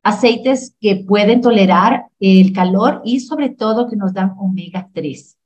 [0.03, 5.37] aceites que pueden tolerar el calor y sobre todo que nos dan omega 3.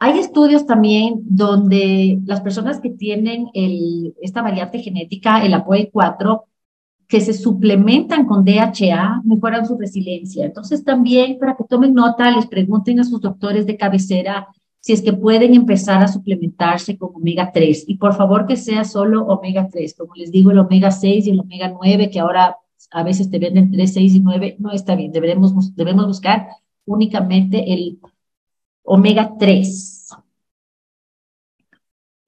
[0.00, 6.42] Hay estudios también donde las personas que tienen el, esta variante genética, el APOE4,
[7.08, 10.46] que se suplementan con DHA, mejoran su resiliencia.
[10.46, 14.48] Entonces también para que tomen nota, les pregunten a sus doctores de cabecera
[14.80, 17.84] si es que pueden empezar a suplementarse con omega 3.
[17.88, 21.30] Y por favor que sea solo omega 3, como les digo, el omega 6 y
[21.30, 22.58] el omega 9, que ahora
[22.90, 26.48] a veces te venden 3, 6 y 9, no está bien, debemos, buscar
[26.84, 27.98] únicamente el
[28.82, 30.10] omega 3.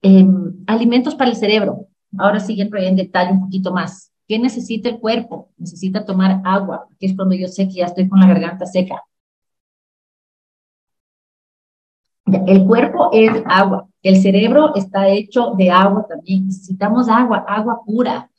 [0.01, 1.87] Em, alimentos para el cerebro.
[2.17, 4.11] Ahora sí entro en detalle un poquito más.
[4.27, 5.49] ¿Qué necesita el cuerpo?
[5.57, 9.03] Necesita tomar agua, que es cuando yo sé que ya estoy con la garganta seca.
[12.25, 16.47] El cuerpo es agua, el cerebro está hecho de agua también.
[16.47, 18.29] Necesitamos agua, agua pura.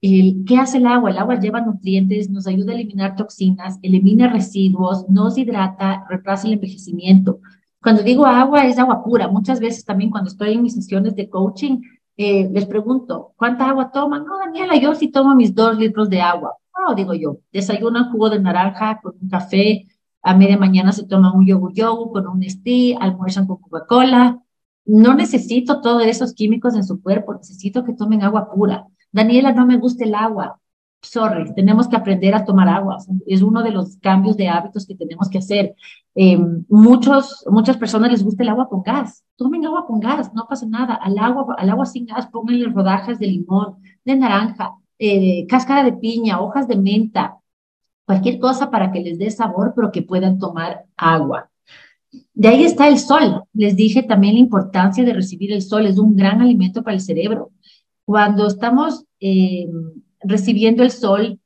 [0.00, 1.10] ¿Qué hace el agua?
[1.10, 6.54] El agua lleva nutrientes, nos ayuda a eliminar toxinas, elimina residuos, nos hidrata, retrasa el
[6.54, 7.40] envejecimiento.
[7.80, 9.26] Cuando digo agua, es agua pura.
[9.26, 11.80] Muchas veces también cuando estoy en mis sesiones de coaching,
[12.16, 14.24] eh, les pregunto, ¿cuánta agua toman?
[14.24, 16.56] No, Daniela, yo sí tomo mis dos litros de agua.
[16.78, 19.86] No, digo yo, desayunan jugo de naranja con un café,
[20.22, 24.40] a media mañana se toman un yogur yogur con un Nestí, almuerzan con Coca-Cola.
[24.84, 28.86] no necesito todos esos químicos en su cuerpo, necesito que tomen agua pura.
[29.12, 30.60] Daniela, no me gusta el agua.
[31.02, 32.98] Sorry, tenemos que aprender a tomar agua.
[33.26, 35.74] Es uno de los cambios de hábitos que tenemos que hacer.
[36.14, 39.24] Eh, muchos, muchas personas les gusta el agua con gas.
[39.36, 40.94] Tomen agua con gas, no pasa nada.
[40.94, 45.94] Al agua, al agua sin gas, pónganle rodajas de limón, de naranja, eh, cáscara de
[45.94, 47.38] piña, hojas de menta,
[48.04, 51.50] cualquier cosa para que les dé sabor, pero que puedan tomar agua.
[52.34, 53.44] De ahí está el sol.
[53.54, 55.86] Les dije también la importancia de recibir el sol.
[55.86, 57.50] Es un gran alimento para el cerebro.
[58.04, 59.66] Cuando estamos eh,
[60.20, 61.40] recibiendo el sol,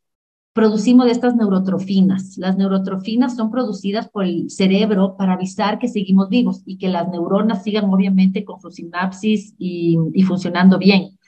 [0.56, 2.38] producimos estas neurotrofinas.
[2.38, 7.10] Las neurotrofinas son producidas por el cerebro para avisar que seguimos vivos y que las
[7.10, 11.18] neuronas sigan obviamente con su sinapsis y, funcionando bien.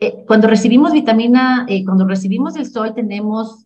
[0.00, 3.64] Eh, cuando recibimos vitamina, eh, cuando recibimos el sol tenemos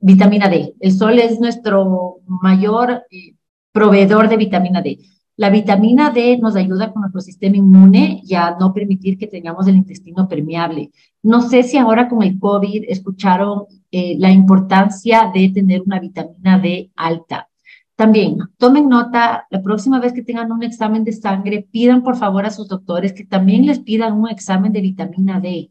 [0.00, 0.74] vitamina D.
[0.78, 3.34] El sol es nuestro mayor eh,
[3.72, 5.00] proveedor de vitamina D.
[5.40, 9.66] La vitamina D nos ayuda con nuestro sistema inmune y a no permitir que tengamos
[9.66, 10.90] el intestino permeable.
[11.22, 16.58] No sé si ahora con el COVID escucharon eh, la importancia de tener una vitamina
[16.58, 17.48] D alta.
[17.96, 22.44] También tomen nota, la próxima vez que tengan un examen de sangre, pidan por favor
[22.44, 25.70] a sus doctores que también les pidan un examen de vitamina D.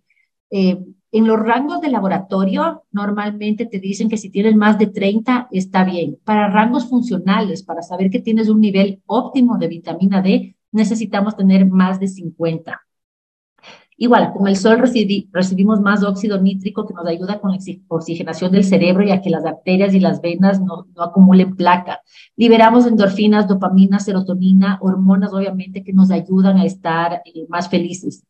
[0.50, 5.48] Eh, en los rangos de laboratorio, normalmente te dicen que si tienes más de 30
[5.52, 6.20] está bien.
[6.24, 11.66] Para rangos funcionales, para saber que tienes un nivel óptimo de vitamina D, necesitamos tener
[11.66, 12.80] más de 50.
[14.02, 17.58] Igual, con el sol recibimos más óxido nítrico que nos ayuda con la
[17.90, 22.02] oxigenación del cerebro y a que las arterias y las venas no, acumulen placa.
[22.38, 28.24] Liberamos endorfinas, dopamina, serotonina, hormonas obviamente que nos ayudan a estar eh, más felices.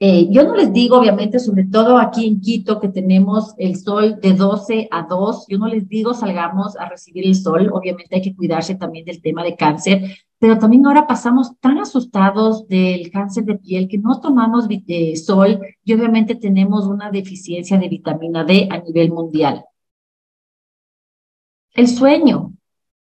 [0.00, 4.20] Eh, yo no les digo, obviamente, sobre todo aquí en Quito, que tenemos el sol
[4.20, 8.22] de 12 a 2, yo no les digo salgamos a recibir el sol, obviamente hay
[8.22, 10.02] que cuidarse también del tema de cáncer,
[10.38, 15.60] pero también ahora pasamos tan asustados del cáncer de piel que no tomamos eh, sol
[15.84, 19.64] y obviamente tenemos una deficiencia de vitamina D a nivel mundial.
[21.74, 22.52] El sueño.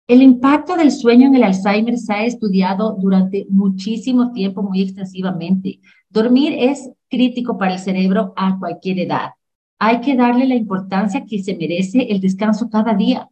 [0.08, 5.78] El impacto del sueño en el Alzheimer se ha estudiado durante muchísimo tiempo, muy extensivamente.
[6.10, 9.30] Dormir es crítico para el cerebro a cualquier edad.
[9.78, 13.28] Hay que darle la importancia que se merece el descanso cada día.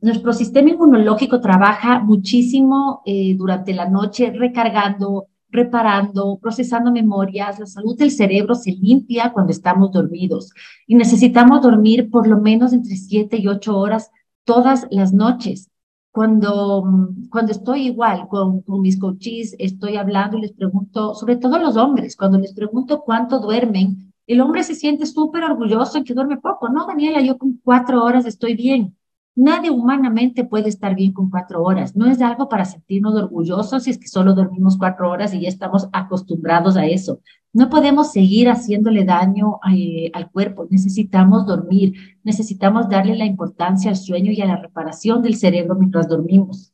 [0.00, 7.58] nuestro sistema inmunológico trabaja muchísimo eh, durante la noche recargando, reparando, procesando memorias.
[7.58, 10.52] La salud del cerebro se limpia cuando estamos dormidos
[10.86, 14.10] y necesitamos dormir por lo menos entre 7 y 8 horas
[14.44, 15.70] todas las noches
[16.12, 16.84] cuando,
[17.30, 22.16] cuando estoy igual con, mis coaches, estoy hablando y les pregunto, sobre todo los hombres,
[22.16, 26.68] cuando les pregunto cuánto duermen, el hombre se siente súper orgulloso en que duerme poco.
[26.68, 28.96] No, Daniela, yo con cuatro horas estoy bien.
[29.40, 31.96] Nadie humanamente puede estar bien con cuatro horas.
[31.96, 35.48] No es algo para sentirnos orgullosos si es que solo dormimos cuatro horas y ya
[35.48, 37.20] estamos acostumbrados a eso.
[37.54, 40.66] No podemos seguir haciéndole daño eh, al cuerpo.
[40.68, 41.94] Necesitamos dormir.
[42.22, 46.70] Necesitamos darle la importancia al sueño y a la reparación del cerebro mientras dormimos.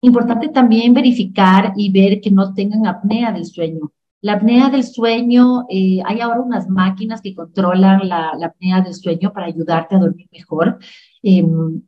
[0.00, 3.90] Importante también verificar y ver que no tengan apnea del sueño.
[4.20, 8.94] La apnea del sueño, eh, hay ahora unas máquinas que controlan la, la, apnea del
[8.94, 10.78] sueño para ayudarte a dormir mejor.
[11.22, 11.82] Em,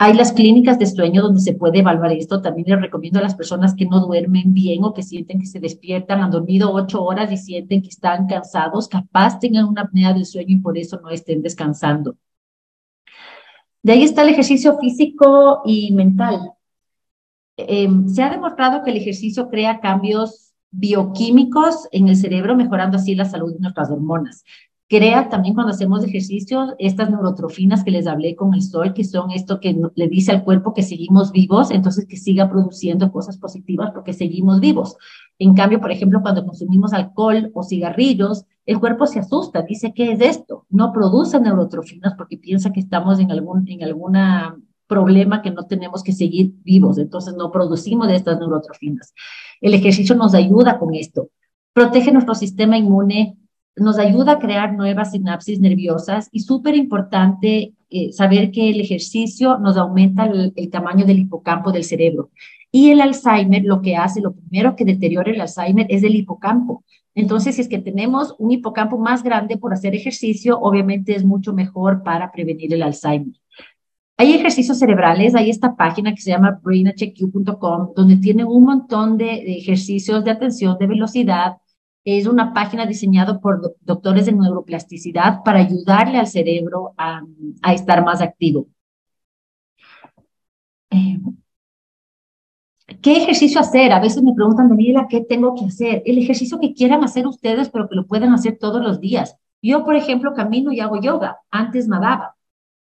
[0.00, 2.40] hay las clínicas de sueño donde se puede evaluar esto.
[2.40, 5.58] También les recomiendo a las personas que no duermen bien o que sienten que se
[5.58, 10.24] despiertan, han dormido ocho horas y sienten que están cansados, capaz tengan una apnea del
[10.24, 12.16] sueño y por eso no estén descansando.
[13.82, 16.52] De ahí está el ejercicio físico y mental.
[17.56, 23.16] Em, se ha demostrado que el ejercicio crea cambios bioquímicos en el cerebro, mejorando así
[23.16, 24.44] la salud de nuestras hormonas
[24.88, 29.30] crea también cuando hacemos ejercicio estas neurotrofinas que les hablé con el sol, que son
[29.30, 33.90] esto que le dice al cuerpo que seguimos vivos, entonces que siga produciendo cosas positivas
[33.92, 34.96] porque seguimos vivos.
[35.38, 40.12] En cambio, por ejemplo, cuando consumimos alcohol o cigarrillos, el cuerpo se asusta, dice, ¿qué
[40.12, 40.66] es esto?
[40.70, 44.56] No produce neurotrofinas porque piensa que estamos en algún en alguna
[44.88, 49.12] problema que no tenemos que seguir vivos, entonces no producimos de estas neurotrofinas.
[49.60, 51.28] El ejercicio nos ayuda con esto.
[51.74, 53.37] Protege nuestro sistema inmune,
[53.80, 59.58] nos ayuda a crear nuevas sinapsis nerviosas y súper importante eh, saber que el ejercicio
[59.58, 62.30] nos aumenta el, tamaño del hipocampo del cerebro.
[62.70, 66.84] Y el Alzheimer lo que hace, lo primero que deteriora el Alzheimer es el hipocampo.
[67.14, 71.52] Entonces, si es que tenemos un hipocampo más grande por hacer ejercicio, obviamente es mucho
[71.52, 73.34] mejor para prevenir el Alzheimer.
[74.18, 79.56] Hay ejercicios cerebrales, hay esta página que se llama brainhq.com, donde tiene un montón de
[79.56, 81.58] ejercicios de atención, de velocidad,
[82.16, 87.22] es una página diseñada por doctores de neuroplasticidad para ayudarle al cerebro a,
[87.72, 88.68] estar más activo.
[90.90, 91.18] Eh,
[93.02, 93.92] ¿Qué ejercicio hacer?
[93.92, 96.02] A veces me preguntan, Daniela, ¿qué tengo que hacer?
[96.06, 99.36] El ejercicio que quieran hacer ustedes, pero que lo puedan hacer todos los días.
[99.60, 101.38] Yo, por ejemplo, camino y hago yoga.
[101.50, 102.36] Antes nadaba,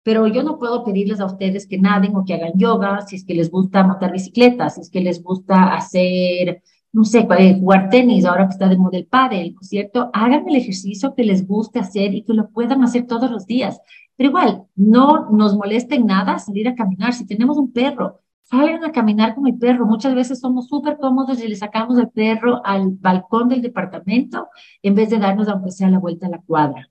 [0.02, 3.24] pero yo no puedo pedirles a ustedes que naden o que hagan yoga si es
[3.24, 6.62] que les gusta montar bicicleta, si es que les gusta hacer,
[6.94, 10.10] no sé, eh, jugar tenis, ahora que está de moda el pádel, ¿cierto?
[10.12, 13.80] Hagan el ejercicio que les guste hacer y que lo puedan hacer todos los días.
[14.16, 17.12] Pero igual, no nos moleste en nada salir a caminar.
[17.12, 19.86] Si tenemos un perro, salgan a caminar con el perro.
[19.86, 24.48] Muchas veces somos súper cómodos y le sacamos el perro al balcón del departamento
[24.82, 26.88] en vez de darnos, aunque sea la vuelta a la cuadra.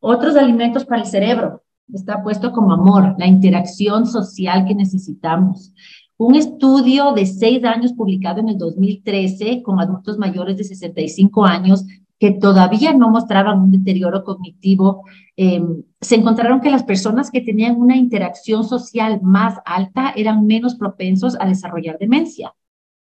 [0.00, 1.62] Otros alimentos para el cerebro.
[1.92, 5.72] Está puesto como amor, la interacción social que necesitamos.
[6.18, 11.84] Un estudio de seis años publicado en el 2013 con adultos mayores de 65 años
[12.18, 15.04] que todavía no mostraban un deterioro cognitivo,
[15.36, 20.76] em, se encontraron que las personas que tenían una interacción social más alta eran menos
[20.76, 22.54] propensos a desarrollar demencia.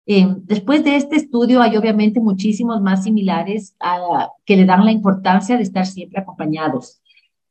[0.06, 4.92] Em, después de este estudio hay obviamente muchísimos más similares a, que le dan la
[4.92, 7.01] importancia de estar siempre acompañados.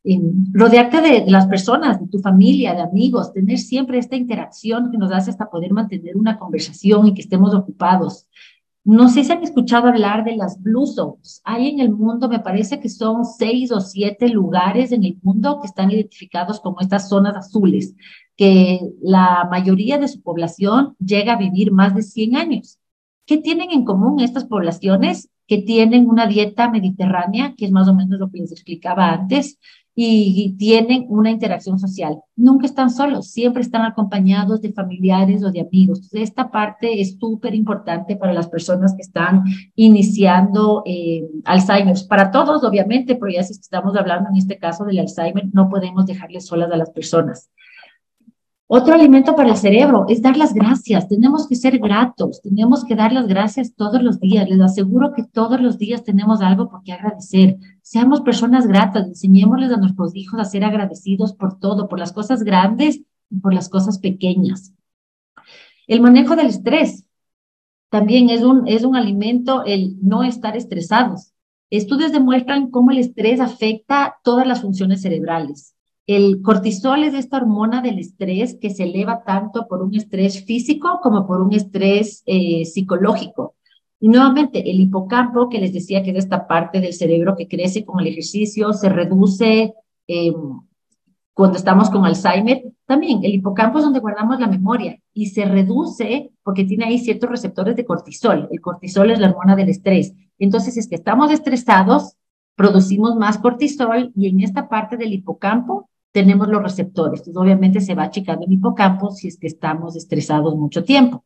[0.02, 4.96] Em, rodearte de las personas, de tu familia, de amigos, tener siempre esta interacción que
[4.96, 8.26] nos hace hasta poder mantener una conversación y que estemos ocupados.
[8.82, 11.42] No sé si han escuchado hablar de las Blue Zones.
[11.44, 15.60] Hay en el mundo, me parece que son seis o siete lugares en el mundo
[15.60, 17.94] que están identificados como estas zonas azules,
[18.36, 22.78] que la mayoría de su población llega a vivir más de 100 años.
[23.26, 25.28] ¿Qué tienen en común estas poblaciones?
[25.46, 29.58] Que tienen una dieta mediterránea, que es más o menos lo que les explicaba antes,
[30.02, 32.18] y tienen una interacción social.
[32.36, 36.08] Nunca están solos, siempre están acompañados de familiares o de amigos.
[36.12, 39.44] esta parte es súper importante para las personas que están
[39.74, 41.96] iniciando eh, Alzheimer.
[42.08, 46.06] Para todos, obviamente, pero ya si estamos hablando en este caso del Alzheimer, no podemos
[46.06, 47.50] dejarles solas a las personas.
[48.72, 51.08] Otro alimento para el cerebro es dar las gracias.
[51.08, 54.48] Tenemos que ser gratos, tenemos que dar las gracias todos los días.
[54.48, 57.56] Les aseguro que todos los días tenemos algo por qué agradecer.
[57.82, 62.44] Seamos personas gratas, enseñémosles a nuestros hijos a ser agradecidos por todo, por las cosas
[62.44, 64.72] grandes y por las cosas pequeñas.
[65.88, 67.04] El manejo del estrés
[67.88, 71.32] también es un, es un alimento el no estar estresados.
[71.70, 75.74] Estudios demuestran cómo el estrés afecta todas las funciones cerebrales
[76.06, 81.00] el cortisol es esta hormona del estrés que se eleva tanto por un estrés físico
[81.02, 83.54] como por un estrés eh, psicológico.
[84.00, 87.84] Y nuevamente, el hipocampo, que les decía que es esta parte del cerebro que crece
[87.84, 89.74] con el ejercicio, se reduce
[90.06, 90.60] em,
[91.34, 92.62] cuando estamos con Alzheimer.
[92.86, 97.28] También el hipocampo es donde guardamos la memoria y se reduce porque tiene ahí ciertos
[97.28, 98.48] receptores de cortisol.
[98.50, 100.14] El cortisol es la hormona del estrés.
[100.38, 102.16] Entonces, es que estamos estresados,
[102.56, 107.20] producimos más cortisol y en esta parte del hipocampo tenemos los receptores.
[107.20, 111.24] Entonces, obviamente se va achicando el hipocampo si es que estamos estresados mucho tiempo.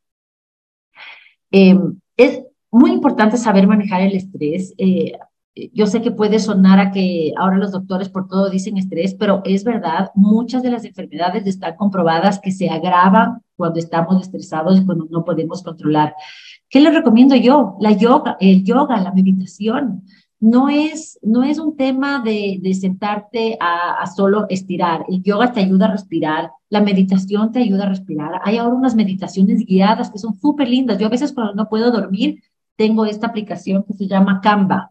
[1.50, 4.74] Em, es muy importante saber manejar el estrés.
[4.78, 5.12] Eh,
[5.72, 9.40] yo sé que puede sonar a que ahora los doctores por todo dicen estrés, pero
[9.44, 14.84] es verdad, muchas de las enfermedades están comprobadas que se agravan cuando estamos estresados y
[14.84, 16.14] cuando no podemos controlar.
[16.68, 17.76] ¿Qué les recomiendo yo?
[17.80, 20.02] La yoga, el yoga, la meditación
[20.44, 25.06] no es, no es un tema de, sentarte a, solo estirar.
[25.08, 28.42] El yoga te ayuda a respirar, la meditación te ayuda a respirar.
[28.44, 30.98] Hay ahora unas meditaciones guiadas que son súper lindas.
[30.98, 32.42] Yo a veces cuando no puedo dormir,
[32.76, 34.90] tengo esta aplicación que se llama Canva.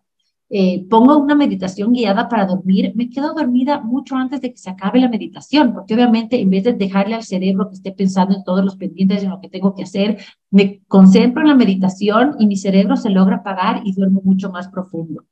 [0.50, 4.72] Eh, pongo una meditación guiada para dormir, me quedo dormida mucho antes de que se
[4.72, 8.44] acabe la meditación, porque obviamente en vez de dejarle al cerebro que esté pensando en
[8.44, 10.18] todos los pendientes, en lo que tengo que hacer,
[10.50, 14.68] me concentro en la meditación y mi cerebro se logra apagar y duermo mucho más
[14.68, 15.26] profundo.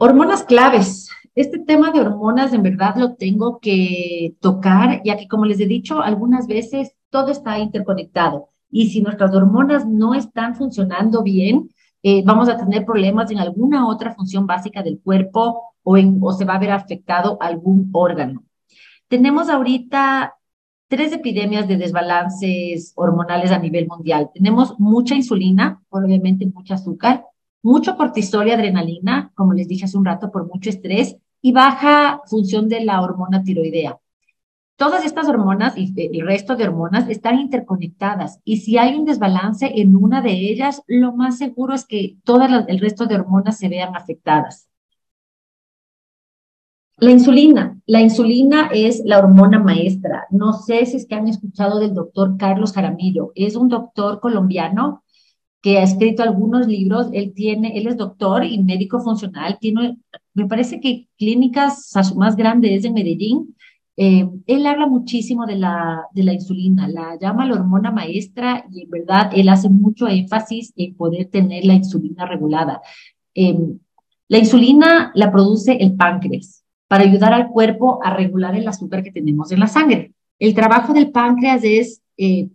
[0.00, 1.10] Hormonas claves.
[1.34, 5.66] Este tema de hormonas en verdad lo tengo que tocar, ya que como les he
[5.66, 8.50] dicho algunas veces, todo está interconectado.
[8.70, 11.70] Y si nuestras hormonas no están funcionando bien,
[12.04, 16.32] eh, vamos a tener problemas en alguna otra función básica del cuerpo o, en, o
[16.32, 18.44] se va a ver afectado algún órgano.
[19.08, 20.36] Tenemos ahorita
[20.86, 24.30] tres epidemias de desbalances hormonales a nivel mundial.
[24.32, 27.24] Tenemos mucha insulina, obviamente mucho azúcar,
[27.62, 32.20] mucho cortisol y adrenalina, como les dije hace un rato, por mucho estrés y baja
[32.26, 33.98] función de la hormona tiroidea.
[34.76, 39.72] Todas estas hormonas y el resto de hormonas están interconectadas y si hay un desbalance
[39.74, 43.68] en una de ellas, lo más seguro es que todo el resto de hormonas se
[43.68, 44.68] vean afectadas.
[47.00, 47.80] La insulina.
[47.86, 50.26] La insulina es la hormona maestra.
[50.30, 53.30] No sé si es que han escuchado del doctor Carlos Jaramillo.
[53.36, 55.04] Es un doctor colombiano
[55.60, 57.08] que ha escrito algunos libros.
[57.12, 59.58] Él tiene, él es doctor y médico funcional.
[59.60, 59.96] Tiene,
[60.34, 63.54] me parece que clínicas, más grande es en Medellín.
[63.96, 68.82] Eh, él habla muchísimo de la, de la insulina, la llama la hormona maestra y
[68.82, 72.80] en verdad él hace mucho énfasis en poder tener la insulina regulada.
[73.34, 73.58] Eh,
[74.28, 79.10] la insulina la produce el páncreas para ayudar al cuerpo a regular el azúcar que
[79.10, 80.12] tenemos en la sangre.
[80.38, 82.48] El trabajo del páncreas es eh,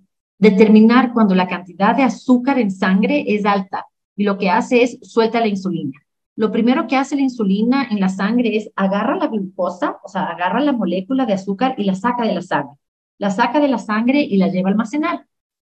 [0.44, 5.00] determinar cuando la cantidad de azúcar en sangre es alta y lo que hace es
[5.02, 6.00] suelta la insulina.
[6.36, 10.24] Lo primero que hace la insulina en la sangre es agarra la glucosa, o sea,
[10.24, 12.76] agarra la molécula de azúcar y la saca de la sangre.
[13.18, 15.28] La saca de la sangre y la lleva a almacenar.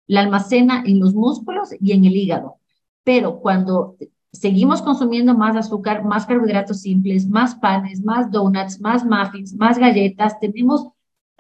[0.08, 2.56] La almacena en los músculos y en el hígado.
[3.04, 3.98] Pero cuando
[4.32, 10.40] seguimos consumiendo más azúcar, más carbohidratos simples, más panes, más donuts, más muffins, más galletas,
[10.40, 10.88] tenemos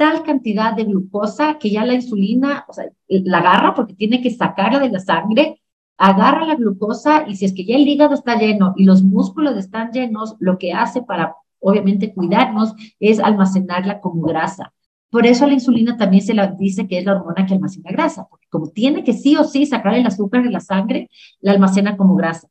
[0.01, 4.31] tal cantidad de glucosa que ya la insulina, o sea, la agarra porque tiene que
[4.31, 5.61] sacarla de la sangre
[5.95, 9.55] agarra la glucosa y si es que ya el hígado está lleno y los músculos
[9.55, 14.73] están llenos, lo que hace para, obviamente, cuidarnos es almacenarla como grasa.
[15.11, 18.25] Por eso la insulina también se la dice que es la hormona que almacena grasa,
[18.27, 21.07] porque como tiene que sí o sí sacar el azúcar de la sangre,
[21.39, 22.47] la almacena como grasa.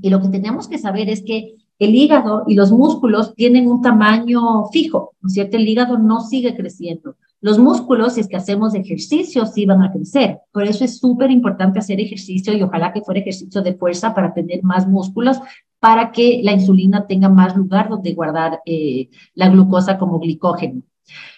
[0.00, 3.82] Y lo que tenemos que saber es que el hígado y los músculos tienen un
[3.82, 5.56] tamaño fijo, ¿no es cierto?
[5.56, 7.16] El hígado no sigue creciendo.
[7.40, 10.38] Los músculos, si es que hacemos ejercicio, sí van a crecer.
[10.50, 14.32] Por eso es súper importante hacer ejercicio y ojalá que fuera ejercicio de fuerza para
[14.32, 15.38] tener más músculos,
[15.78, 20.80] para que la insulina tenga más lugar donde guardar eh, la glucosa como glicógeno.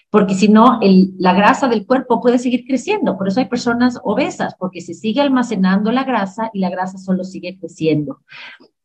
[0.09, 0.79] Porque si no,
[1.19, 3.19] la grasa del cuerpo puede seguir creciendo.
[3.19, 7.25] Por eso hay personas obesas, porque se sigue almacenando la grasa y la grasa solo
[7.25, 8.21] sigue creciendo.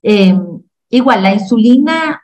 [0.01, 2.21] Em, igual, la insulina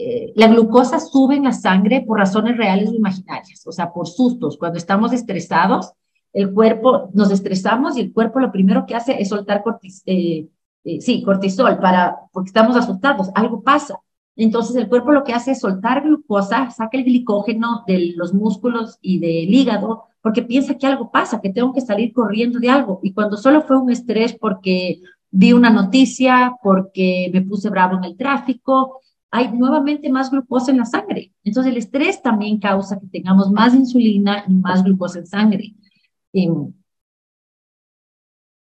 [0.00, 4.06] eh, la glucosa sube en la sangre por razones reales o imaginarias, o sea, por
[4.06, 4.56] sustos.
[4.56, 5.92] Cuando estamos estresados,
[6.32, 10.46] el cuerpo, nos estresamos y el cuerpo lo primero que hace es soltar cortis, eh,
[10.84, 13.98] eh, sí, cortisol para, porque estamos asustados, algo pasa.
[14.36, 18.98] Entonces el cuerpo lo que hace es soltar glucosa, saca el glicógeno de los músculos
[19.02, 23.00] y del hígado, porque piensa que algo pasa, que tengo que salir corriendo de algo.
[23.02, 25.00] Y cuando solo fue un estrés porque
[25.30, 29.00] vi una noticia, porque me puse bravo en el tráfico,
[29.30, 31.32] hay nuevamente más glucosa en la sangre.
[31.44, 35.74] Entonces el estrés también causa que tengamos más insulina y más glucosa en sangre.
[36.32, 36.72] Em,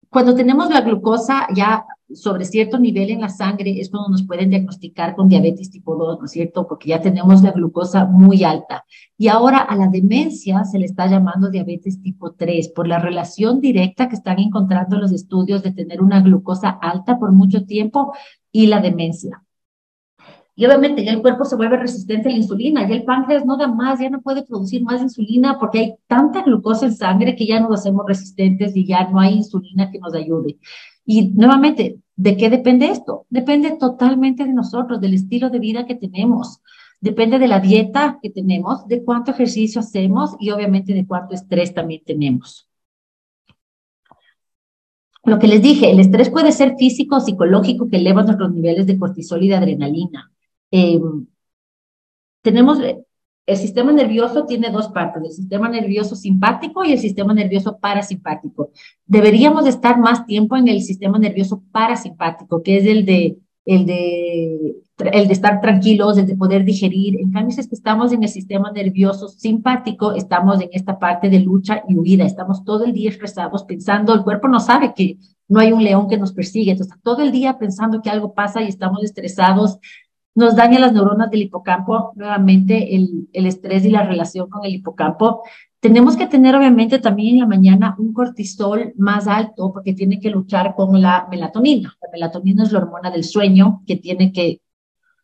[0.09, 4.51] cuando tenemos la glucosa ya sobre cierto nivel en la sangre es cuando nos pueden
[4.51, 6.67] diagnosticar con diabetes tipo 2, ¿no es cierto?
[6.67, 8.85] Porque ya tenemos la glucosa muy alta.
[9.19, 13.61] Y ahora a la demencia se le está llamando diabetes tipo 3 por la relación
[13.61, 18.13] directa que están encontrando los estudios de tener una glucosa alta por mucho tiempo
[18.53, 19.43] y la demencia.
[20.59, 23.59] Y obviamente ya el cuerpo se vuelve resistente a la insulina, ya el páncreas no
[23.59, 27.47] da más, ya no puede producir más insulina porque hay tanta glucosa en sangre que
[27.47, 30.57] ya nos hacemos resistentes y ya no hay insulina que nos ayude.
[31.07, 33.27] Y nuevamente, ¿de qué depende esto?
[33.31, 36.61] Depende totalmente de nosotros, del estilo de vida que tenemos,
[37.01, 41.73] depende de la dieta que tenemos, de cuánto ejercicio hacemos y obviamente de cuánto estrés
[41.73, 42.69] también tenemos.
[45.25, 48.87] Lo que les dije, el estrés puede ser físico o psicológico que eleva nuestros niveles
[48.87, 50.33] de cortisol y de adrenalina.
[50.71, 51.01] Eh,
[52.43, 52.79] tenemos,
[53.47, 58.71] el sistema nervioso tiene dos partes, el sistema nervioso simpático y el sistema nervioso parasimpático.
[59.07, 64.77] Deberíamos estar más tiempo en el sistema nervioso parasimpático, que es el de, el de,
[64.99, 67.21] el de estar tranquilos, el de poder digerir.
[67.21, 71.31] En cambio, si es que estamos en el sistema nervioso simpático, estamos en esta parte
[71.31, 75.19] de lucha y huida, estamos todo el día estresados pensando, el cuerpo no sabe que
[75.49, 78.63] no hay un león que nos persigue, entonces todo el día pensando que algo pasa
[78.63, 79.79] y estamos estresados,
[80.37, 84.75] nos daña las neuronas del hipocampo, nuevamente el, el estrés y la relación con el
[84.75, 85.43] hipocampo.
[85.81, 90.31] Tenemos que tener obviamente también en la mañana un cortisol más alto porque tiene que
[90.31, 91.97] luchar con la melatonina.
[92.03, 94.61] La melatonina es la hormona del sueño que tiene que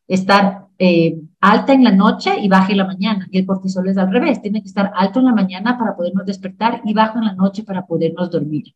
[0.09, 3.29] estar eh, alta en la noche y baja en la mañana.
[3.31, 6.25] Y el cortisol es al revés, tiene que estar alto en la mañana para podernos
[6.25, 8.75] despertar y bajo en la noche para podernos dormir.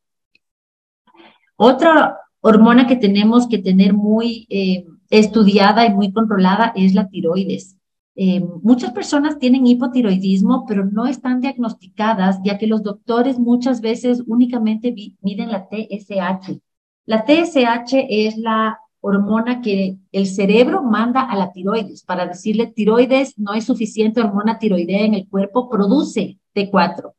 [1.57, 7.77] Otra hormona que tenemos que tener muy eh, estudiada y muy controlada es la tiroides.
[8.19, 14.23] Eh, muchas personas tienen hipotiroidismo, pero no están diagnosticadas, ya que los doctores muchas veces
[14.27, 16.59] únicamente miden la TSH.
[17.05, 23.39] La TSH es la hormona que el cerebro manda a la tiroides para decirle tiroides,
[23.39, 27.13] no hay suficiente hormona tiroidea en el cuerpo, produce T4.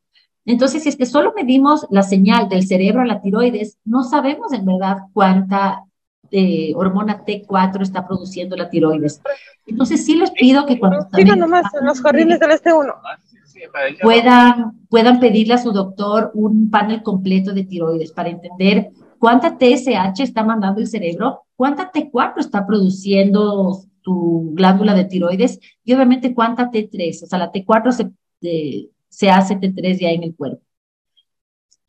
[0.44, 4.52] Entonces, si es que solo medimos la señal del cerebro a la tiroides, no sabemos
[4.52, 5.84] en verdad cuánta
[6.30, 9.20] de hormona T4 está produciendo la tiroides.
[9.66, 11.06] Entonces sí les pido que cuando
[11.36, 12.92] nomás, los jardines del este 1
[14.02, 20.20] puedan, puedan pedirle a su doctor un panel completo de tiroides para entender cuánta TSH
[20.20, 26.70] está mandando el cerebro, cuánta T4 está produciendo tu glándula de tiroides y obviamente cuánta
[26.70, 30.62] T3, o sea, la T4 se, se hace T3 ya en el cuerpo.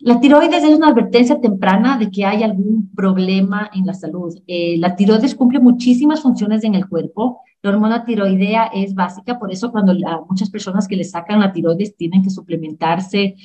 [0.02, 4.34] La tiroides es una advertencia temprana de que hay algún problema en la salud.
[4.48, 7.42] Eh, la tiroides cumple muchísimas funciones en el cuerpo.
[7.62, 9.94] La hormona tiroidea es básica, por eso cuando
[10.30, 13.36] muchas personas que le sacan la tiroides tienen que suplementarse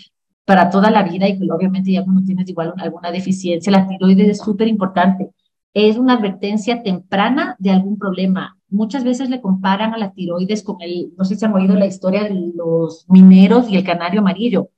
[0.44, 4.38] para toda la vida y obviamente ya cuando tienes igual alguna deficiencia, la tiroides es
[4.38, 5.30] súper importante.
[5.72, 8.56] Es una advertencia temprana de algún problema.
[8.68, 11.86] Muchas veces le comparan a la tiroides con el, no sé si han oído la
[11.86, 14.70] historia de los mineros y el canario amarillo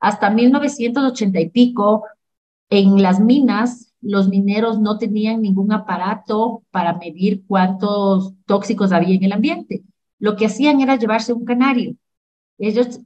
[0.00, 2.04] hasta 1980 y pico,
[2.70, 9.24] en las minas, los mineros no tenían ningún aparato para medir cuántos tóxicos había en
[9.24, 9.84] el ambiente.
[10.18, 11.96] Lo que hacían era llevarse un canario.
[12.58, 13.00] Ellos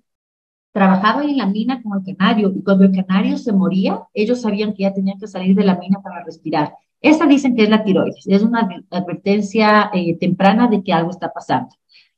[0.73, 4.75] trabajaban en la mina con el canario y cuando el canario se moría, ellos sabían
[4.75, 6.75] que ya tenían que salir de la mina para respirar.
[7.01, 11.33] Esa dicen que es la tiroides, es una advertencia eh, temprana de que algo está
[11.33, 11.75] pasando.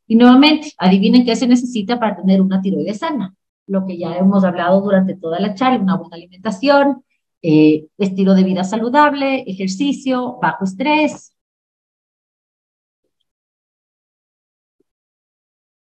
[0.06, 3.34] Y nuevamente, adivinen qué se necesita para tener una tiroides sana
[3.66, 7.04] lo que ya hemos hablado durante toda la charla, una buena alimentación,
[7.42, 11.34] eh, estilo de vida saludable, ejercicio, bajo estrés.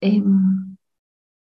[0.02, 0.78] Em,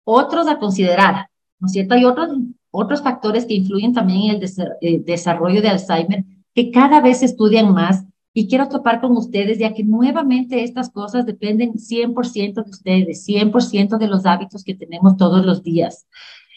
[0.03, 1.93] otros a considerar, ¿no es cierto?
[1.95, 2.29] Hay otros,
[2.71, 4.49] otros factores que influyen también en el
[4.81, 9.57] eh, desarrollo de Alzheimer que cada vez se estudian más y quiero topar con ustedes,
[9.59, 15.17] ya que nuevamente estas cosas dependen 100% de ustedes, 100% de los hábitos que tenemos
[15.17, 16.07] todos los días.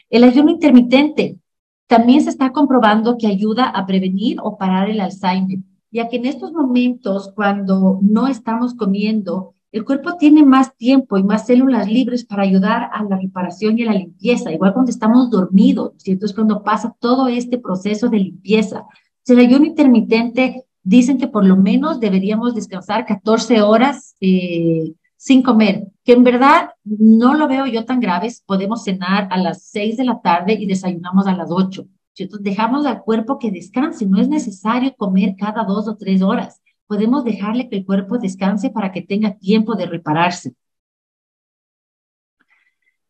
[0.09, 1.39] El ayuno intermitente
[1.87, 5.59] también se está comprobando que ayuda a prevenir o parar el Alzheimer,
[5.91, 11.25] ya que en estos momentos, cuando no estamos comiendo, el cuerpo tiene más tiempo y
[11.25, 15.31] más células libres para ayudar a la reparación y a la limpieza, igual cuando estamos
[15.31, 16.27] dormidos, ¿cierto?
[16.27, 18.85] Es cuando pasa todo este proceso de limpieza.
[19.27, 25.89] El ayuno intermitente dicen que por lo menos deberíamos descansar 14 horas eh, sin comer,
[26.05, 28.29] que en verdad no lo veo yo tan grave.
[28.47, 31.87] Podemos cenar a las 6 de la tarde y desayunamos a las 8.
[32.17, 36.61] Entonces dejamos al cuerpo que descanse, no es necesario comer cada dos o tres horas.
[36.87, 40.55] Podemos dejarle que el cuerpo descanse para que tenga tiempo de repararse.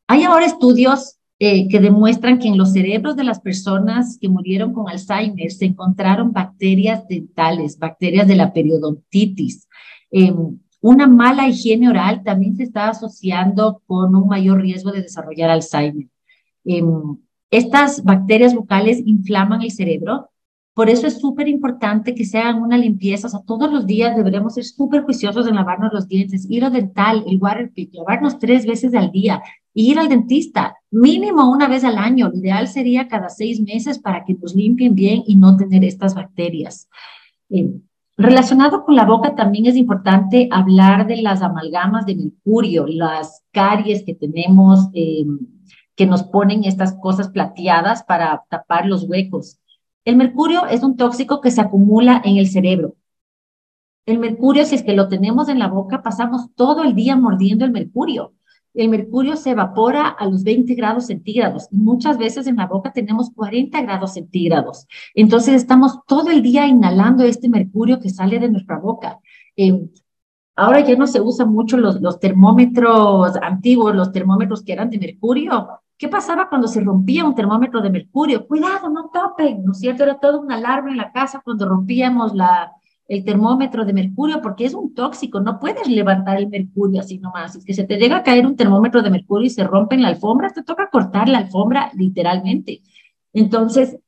[0.06, 4.72] Hay ahora estudios eh, que demuestran que en los cerebros de las personas que murieron
[4.72, 9.68] con Alzheimer se encontraron bacterias dentales, bacterias de la periodontitis.
[10.12, 15.50] Em, una mala higiene oral también se está asociando con un mayor riesgo de desarrollar
[15.50, 16.08] Alzheimer.
[16.64, 17.16] Em,
[17.50, 20.30] estas bacterias bucales inflaman el cerebro,
[20.74, 24.54] por eso es súper importante que se hagan una limpieza, o todos los días deberemos
[24.54, 29.12] ser súper juiciosos en lavarnos los dientes, al dental, el water lavarnos tres veces al
[29.12, 29.40] día,
[29.74, 32.28] ir al dentista mínimo una vez al año.
[32.28, 36.14] Lo ideal sería cada seis meses para que nos limpien bien y no tener estas
[36.14, 36.88] bacterias.
[37.50, 37.70] Eh,
[38.16, 44.04] relacionado con la boca también es importante hablar de las amalgamas de mercurio, las caries
[44.04, 45.26] que tenemos eh,
[45.96, 49.58] que nos ponen estas cosas plateadas para tapar los huecos.
[50.04, 52.96] El mercurio es un tóxico que se acumula en el cerebro.
[54.06, 57.64] El mercurio, si es que lo tenemos en la boca, pasamos todo el día mordiendo
[57.64, 58.34] el mercurio
[58.74, 62.92] el mercurio se evapora a los 20 grados centígrados y muchas veces en la boca
[62.92, 64.86] tenemos 40 grados centígrados.
[65.14, 69.20] Entonces estamos todo el día inhalando este mercurio que sale de nuestra boca.
[69.56, 69.88] Eh,
[70.56, 74.98] ahora ya no se usan mucho los, los termómetros antiguos, los termómetros que eran de
[74.98, 75.68] mercurio.
[75.96, 78.46] ¿Qué pasaba cuando se rompía un termómetro de mercurio?
[78.48, 80.02] Cuidado, no topen, ¿no es cierto?
[80.02, 82.72] Era todo una alarma en la casa cuando rompíamos la,
[83.06, 87.54] el termómetro de mercurio porque es un tóxico, no puedes levantar el mercurio así nomás.
[87.56, 90.02] Es que se te llega a caer un termómetro de mercurio y se rompe en
[90.02, 92.82] la alfombra, te toca cortar la alfombra literalmente.
[93.32, 93.98] Entonces,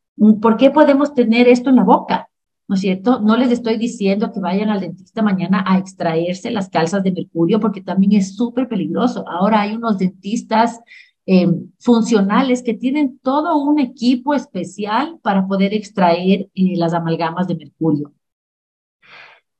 [0.40, 2.28] ¿por qué podemos tener esto en la boca?
[2.68, 3.20] ¿No es cierto?
[3.20, 7.60] No les estoy diciendo que vayan al dentista mañana a extraerse las calzas de mercurio
[7.60, 9.24] porque también es súper peligroso.
[9.28, 10.80] Ahora hay unos dentistas
[11.26, 17.56] em, funcionales que tienen todo un equipo especial para poder extraer eh, las amalgamas de
[17.56, 18.12] mercurio.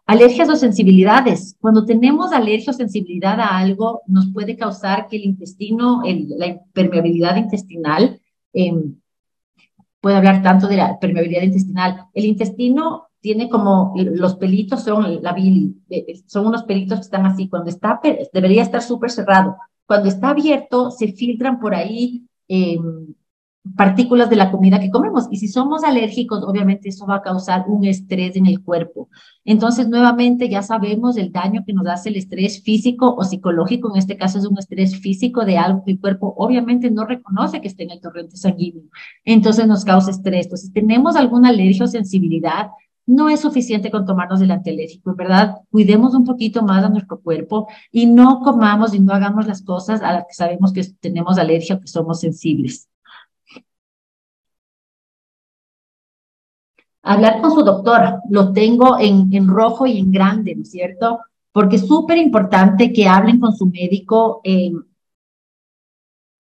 [0.06, 1.56] Alergias o sensibilidades.
[1.60, 7.36] Cuando tenemos alergia o sensibilidad a algo, nos puede causar que el intestino, la permeabilidad
[7.36, 8.20] intestinal,
[8.52, 8.94] em,
[10.00, 12.06] puede hablar tanto de la permeabilidad intestinal.
[12.14, 17.26] El intestino tiene como los pelitos son la bili, eh, son unos pelitos que están
[17.26, 17.48] así.
[17.48, 18.00] Cuando está,
[18.32, 19.56] debería estar súper cerrado.
[19.84, 22.78] Cuando está abierto, se filtran por ahí eh,
[23.74, 25.26] partículas de la comida que comemos.
[25.30, 29.08] Y si somos alérgicos, obviamente eso va a causar un estrés en el cuerpo.
[29.44, 33.90] Entonces, nuevamente, ya sabemos el daño que nos hace el estrés físico o psicológico.
[33.90, 37.60] En este caso es un estrés físico de algo que el cuerpo obviamente no reconoce
[37.60, 38.84] que esté en el torrente sanguíneo.
[39.24, 40.46] Entonces nos causa estrés.
[40.46, 42.68] Entonces, tenemos alguna alergia o sensibilidad,
[43.06, 47.68] no es suficiente con tomarnos el antialérgico, verdad, cuidemos un poquito más a nuestro cuerpo
[47.92, 51.76] y no comamos y no hagamos las cosas a las que sabemos que tenemos alergia
[51.76, 52.88] o que somos sensibles.
[57.06, 61.20] Hablar con su doctor, lo tengo en, en rojo y en grande, ¿no es cierto?
[61.52, 64.72] Porque es súper importante que hablen con su médico eh,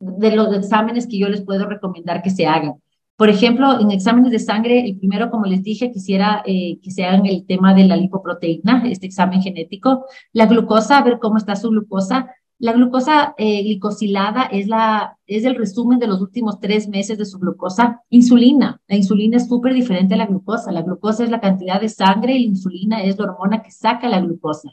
[0.00, 2.74] de los exámenes que yo les puedo recomendar que se hagan.
[3.16, 7.04] Por ejemplo, en exámenes de sangre, el primero, como les dije, quisiera eh, que se
[7.04, 10.04] hagan el tema de la lipoproteína, este examen genético.
[10.32, 12.28] La glucosa, a ver cómo está su glucosa.
[12.58, 17.26] La glucosa eh, glicosilada es, la, es el resumen de los últimos tres meses de
[17.26, 18.02] su glucosa.
[18.08, 18.80] Insulina.
[18.88, 20.72] La insulina es súper diferente a la glucosa.
[20.72, 24.08] La glucosa es la cantidad de sangre y la insulina es la hormona que saca
[24.08, 24.70] la glucosa.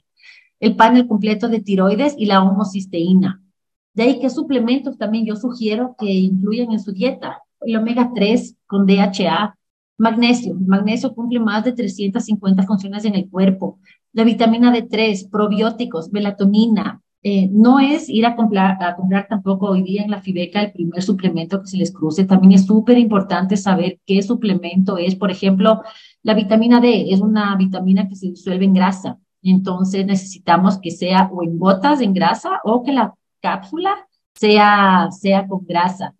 [0.61, 3.41] El panel completo de tiroides y la homocisteína.
[3.93, 8.55] De ahí que suplementos también yo sugiero que incluyan en su dieta el omega 3
[8.65, 9.57] con DHA,
[9.97, 10.53] magnesio.
[10.53, 13.79] El magnesio cumple más de 350 funciones en el cuerpo.
[14.13, 17.01] La vitamina D3, probióticos, melatonina.
[17.25, 18.77] Eh, no es ir a comprar,
[19.29, 22.25] tampoco hoy día en la Fibeca el primer suplemento que se les cruce.
[22.25, 25.15] También es súper importante saber qué suplemento es.
[25.15, 25.81] Por ejemplo,
[26.21, 29.19] la vitamina D es una vitamina que se disuelve en grasa.
[29.41, 35.47] Entonces necesitamos que sea o en gotas en grasa o que la cápsula sea, sea
[35.47, 36.13] con grasa.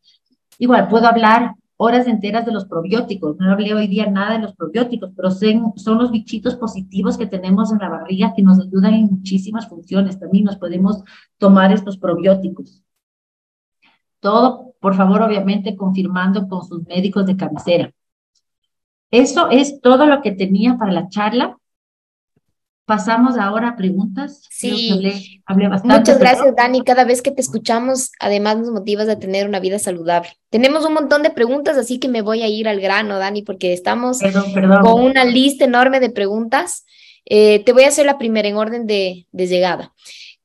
[0.58, 3.36] Igual, puedo hablar horas enteras de los probióticos.
[3.38, 7.28] No hablé hoy día nada de los probióticos, pero son, son los bichitos positivos que
[7.28, 10.18] tenemos en la barriga que nos ayudan en muchísimas funciones.
[10.18, 11.04] También nos podemos
[11.38, 12.82] tomar estos probióticos.
[14.22, 17.92] Todo, por favor, obviamente, confirmando con sus médicos de cabecera.
[19.12, 21.58] Eso es todo lo que tenía para la charla.
[22.86, 24.42] Pasamos ahora a preguntas.
[24.50, 24.92] Sí,
[25.46, 26.84] hablé, bastante, muchas gracias Dani.
[26.84, 30.30] Cada vez que te escuchamos, además nos motivas a tener una vida saludable.
[30.50, 33.72] Tenemos un montón de preguntas, así que me voy a ir al grano, Dani, porque
[33.72, 34.20] estamos
[34.82, 36.86] con una lista enorme de preguntas.
[37.26, 39.94] Eh, te voy a hacer la primera en orden de, de llegada.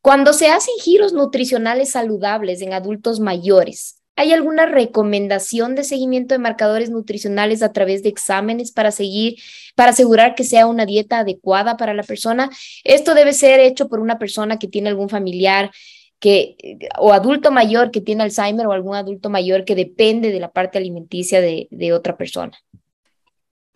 [0.00, 6.40] Cuando se hacen giros nutricionales saludables en adultos mayores, ¿Hay alguna recomendación de seguimiento de
[6.40, 9.36] marcadores nutricionales a través de exámenes para seguir,
[9.76, 12.50] para asegurar que sea una dieta adecuada para la persona?
[12.82, 15.70] Esto debe ser hecho por una persona que tiene algún familiar
[16.18, 16.56] que,
[16.98, 20.78] o adulto mayor que tiene Alzheimer o algún adulto mayor que depende de la parte
[20.78, 22.58] alimenticia de, otra persona.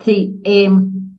[0.05, 1.19] Sí, em,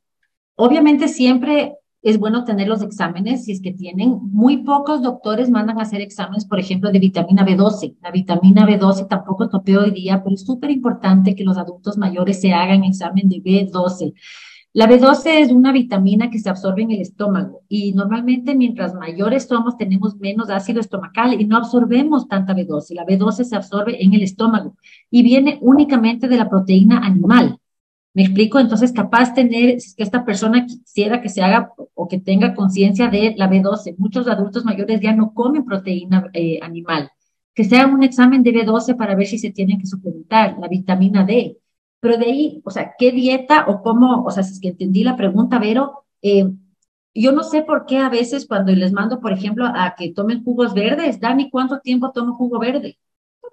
[0.55, 4.19] obviamente siempre es bueno tener los exámenes si es que tienen.
[4.31, 7.95] Muy pocos doctores mandan a hacer exámenes, por ejemplo, de vitamina B12.
[8.01, 12.41] La vitamina B12 tampoco topeo hoy día, pero es súper importante que los adultos mayores
[12.41, 14.13] se hagan examen de B12.
[14.73, 19.45] La B12 es una vitamina que se absorbe en el estómago y normalmente mientras mayores
[19.45, 22.95] somos tenemos menos ácido estomacal y no absorbemos tanta B12.
[22.95, 24.75] La B12 se absorbe en el estómago
[25.09, 27.59] y viene únicamente de la proteína animal.
[28.13, 28.59] ¿Me explico?
[28.59, 32.53] Entonces, capaz tener, si es que esta persona quisiera que se haga o que tenga
[32.53, 37.09] conciencia de la B12, muchos adultos mayores ya no comen proteína eh, animal,
[37.55, 40.67] que se haga un examen de B12 para ver si se tienen que suplementar la
[40.67, 41.57] vitamina D.
[41.99, 45.03] Pero de ahí, o sea, ¿qué dieta o cómo, o sea, si es que entendí
[45.03, 46.51] la pregunta, Vero, eh,
[47.15, 50.43] yo no sé por qué a veces cuando les mando, por ejemplo, a que tomen
[50.43, 52.97] jugos verdes, Dani, ¿cuánto tiempo tomo jugo verde?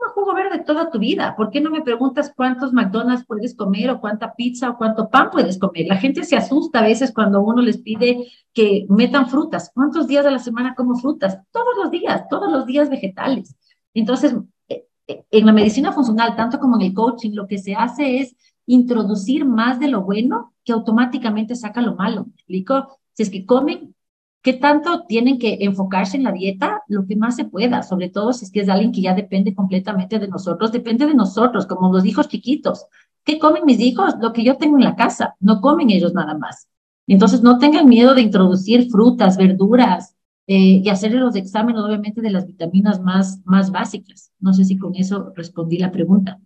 [0.08, 1.34] Jugo verde toda tu vida.
[1.36, 5.30] ¿Por qué no me preguntas cuántos McDonald's puedes comer o cuánta pizza o cuánto pan
[5.30, 5.86] puedes comer?
[5.86, 9.70] La gente se asusta a veces cuando uno les pide que metan frutas.
[9.74, 11.38] ¿Cuántos días de la semana como frutas?
[11.50, 13.54] Todos los días, todos los días vegetales.
[13.94, 14.34] Entonces,
[14.68, 18.20] eh, eh, en la medicina funcional, tanto como en el coaching, lo que se hace
[18.20, 18.36] es
[18.66, 22.24] introducir más de lo bueno que automáticamente saca lo malo.
[22.24, 22.98] ¿Me explico?
[23.12, 23.94] Si es que comen
[24.42, 26.82] ¿Qué tanto tienen que enfocarse en la dieta?
[26.88, 29.54] Lo que más se pueda, sobre todo si es que es alguien que ya depende
[29.54, 32.86] completamente de nosotros, depende de nosotros, como los hijos chiquitos.
[33.22, 34.14] ¿Qué comen mis hijos?
[34.20, 36.68] Lo que yo tengo en la casa, no comen ellos nada más.
[37.06, 40.16] Entonces, no tengan miedo de introducir frutas, verduras
[40.46, 44.32] eh, y hacer los exámenes, obviamente, de las vitaminas más, más básicas.
[44.38, 46.38] No sé si con eso respondí la pregunta.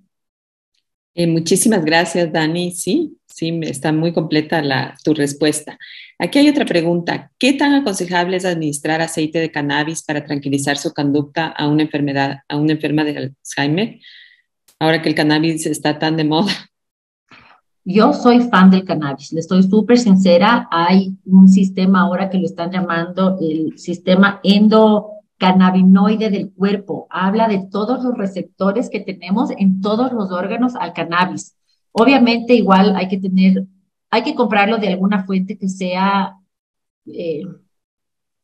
[1.14, 2.72] Eh, muchísimas gracias, Dani.
[2.72, 5.78] Sí, sí, está muy completa la, tu respuesta.
[6.18, 7.32] Aquí hay otra pregunta.
[7.38, 12.40] ¿Qué tan aconsejable es administrar aceite de cannabis para tranquilizar su conducta a una enfermedad,
[12.48, 13.98] a una enferma de Alzheimer?
[14.78, 16.52] Ahora que el cannabis está tan de moda.
[17.84, 20.68] Yo soy fan del cannabis, le estoy súper sincera.
[20.70, 27.06] Hay un sistema ahora que lo están llamando el sistema endocannabinoide del cuerpo.
[27.10, 31.56] Habla de todos los receptores que tenemos en todos los órganos al cannabis.
[31.92, 33.66] Obviamente, igual hay que tener
[34.14, 36.36] hay que comprarlo de alguna fuente que sea
[37.06, 37.42] eh,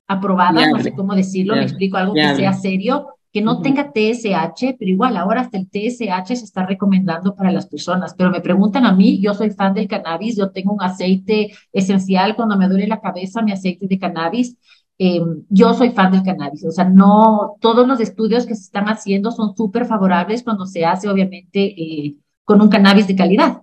[0.09, 4.75] aprobada, no sé cómo decirlo, me explico, algo que sea serio, que no tenga TSH,
[4.77, 8.15] pero igual ahora hasta el TSH se está recomendando para las personas.
[8.15, 12.35] Pero me preguntan a mí, yo soy fan del cannabis, yo tengo un aceite esencial
[12.35, 14.57] cuando me duele la cabeza, mi aceite de cannabis.
[14.99, 18.87] Em, yo soy fan del cannabis, o sea, no todos los estudios que se están
[18.89, 23.63] haciendo son súper favorables cuando se hace, obviamente, eh, con un cannabis de calidad.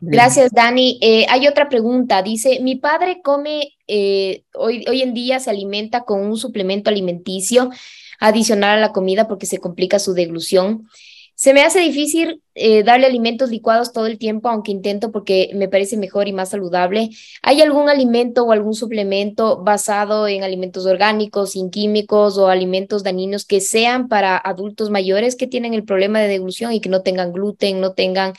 [0.00, 0.98] Gracias, Dani.
[1.00, 2.22] Eh, hay otra pregunta.
[2.22, 7.70] Dice, mi padre come, eh, hoy, hoy en día se alimenta con un suplemento alimenticio
[8.18, 10.88] adicional a la comida porque se complica su deglución.
[11.38, 15.68] Se me hace difícil eh, darle alimentos licuados todo el tiempo, aunque intento porque me
[15.68, 17.10] parece mejor y más saludable.
[17.42, 23.44] ¿Hay algún alimento o algún suplemento basado en alimentos orgánicos, sin químicos o alimentos dañinos
[23.44, 27.34] que sean para adultos mayores que tienen el problema de deglución y que no tengan
[27.34, 28.32] gluten, no tengan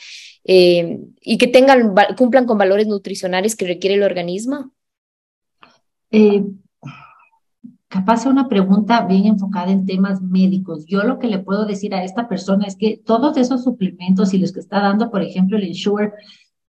[0.50, 4.72] eh, y que tengan cumplan con valores nutricionales que requiere el organismo?
[6.10, 6.42] Eh,
[7.88, 10.86] capaz una pregunta bien enfocada en temas médicos.
[10.86, 14.38] Yo lo que le puedo decir a esta persona es que todos esos suplementos y
[14.38, 16.12] los que está dando, por ejemplo, el Ensure,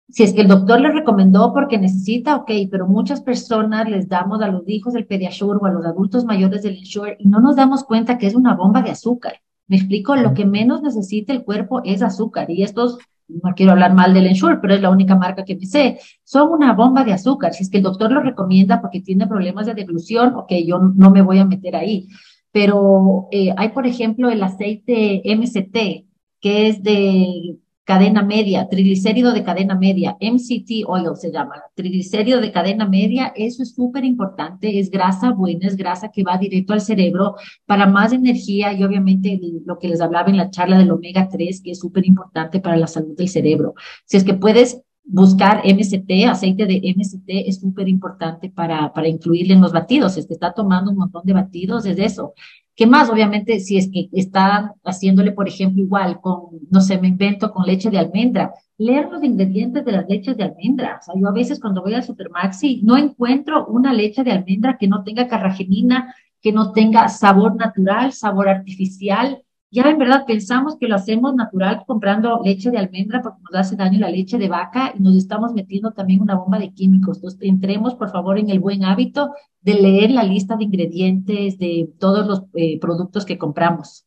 [0.08, 4.40] si es que el doctor le recomendó porque necesita, ok, pero muchas personas les damos
[4.40, 7.56] a los hijos del Pediasure o a los adultos mayores del Ensure y no nos
[7.56, 9.40] damos cuenta que es una bomba de azúcar.
[9.66, 12.98] Me explico, lo que menos necesita el cuerpo es azúcar y estos
[13.28, 16.50] no quiero hablar mal del Ensure, pero es la única marca que me sé, son
[16.50, 17.54] una bomba de azúcar.
[17.54, 21.10] Si es que el doctor lo recomienda porque tiene problemas de deglución, ok, yo no
[21.10, 22.08] me voy a meter ahí.
[22.52, 26.06] Pero eh, hay, por ejemplo, el aceite MCT,
[26.40, 32.50] que es de cadena media, triglicérido de cadena media, MCT oil se llama, triglicérido de
[32.50, 36.80] cadena media, eso es súper importante, es grasa buena, es grasa que va directo al
[36.80, 41.28] cerebro para más energía y obviamente lo que les hablaba en la charla del omega
[41.28, 43.74] 3, que es súper importante para la salud del cerebro.
[44.06, 49.52] Si es que puedes buscar MCT, aceite de MCT es súper importante para, para incluirle
[49.52, 50.14] en los batidos.
[50.14, 52.32] Si es que está tomando un montón de batidos, es eso.
[52.76, 53.08] ¿Qué más?
[53.08, 57.66] Obviamente, si es que están haciéndole, por ejemplo, igual con, no sé, me invento con
[57.66, 60.98] leche de almendra, leer los ingredientes de las leches de almendra.
[61.00, 64.76] O sea, yo a veces cuando voy al Supermaxi no encuentro una leche de almendra
[64.76, 69.44] que no tenga carragenina, que no tenga sabor natural, sabor artificial,
[69.74, 73.74] ya en verdad pensamos que lo hacemos natural comprando leche de almendra porque nos hace
[73.74, 77.16] daño la leche de vaca y nos estamos metiendo también una bomba de químicos.
[77.16, 81.88] Entonces, entremos por favor en el buen hábito de leer la lista de ingredientes de
[81.98, 84.04] todos los eh, productos que compramos.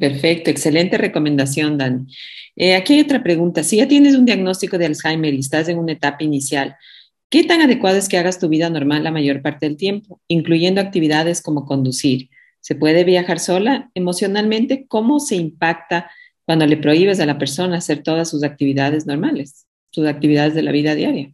[0.00, 2.08] perfecto, excelente recomendación, Dan.
[2.56, 3.62] Eh, aquí hay otra pregunta.
[3.62, 6.74] Si ya tienes un diagnóstico de Alzheimer y estás en una etapa inicial,
[7.28, 10.80] ¿qué tan adecuado es que hagas tu vida normal la mayor parte del tiempo, incluyendo
[10.80, 12.28] actividades como conducir?
[12.66, 14.86] ¿Se puede viajar sola emocionalmente?
[14.88, 16.10] ¿Cómo se impacta
[16.44, 20.72] cuando le prohíbes a la persona hacer todas sus actividades normales, sus actividades de la
[20.72, 21.32] vida diaria?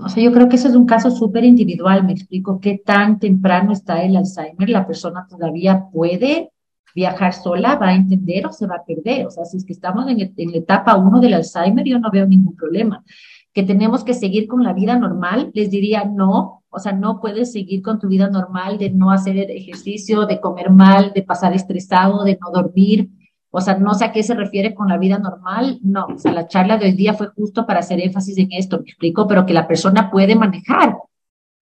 [0.00, 2.04] O sea, yo creo que eso es un caso súper individual.
[2.04, 4.68] Me explico qué tan temprano está el Alzheimer.
[4.68, 6.52] La persona todavía puede
[6.94, 9.26] viajar sola, va a entender o se va a perder.
[9.26, 12.08] O sea, si es que estamos en, en la etapa uno del Alzheimer, yo no
[12.12, 13.04] veo ningún problema.
[13.52, 17.52] Que tenemos que seguir con la vida normal, les diría no, o sea, no puedes
[17.52, 22.24] seguir con tu vida normal de no hacer ejercicio, de comer mal, de pasar estresado,
[22.24, 23.08] de no dormir.
[23.50, 25.78] O sea, no sé a qué se refiere con la vida normal.
[25.82, 28.78] No, o sea, la charla de hoy día fue justo para hacer énfasis en esto,
[28.78, 30.96] me explico, pero que la persona puede manejar.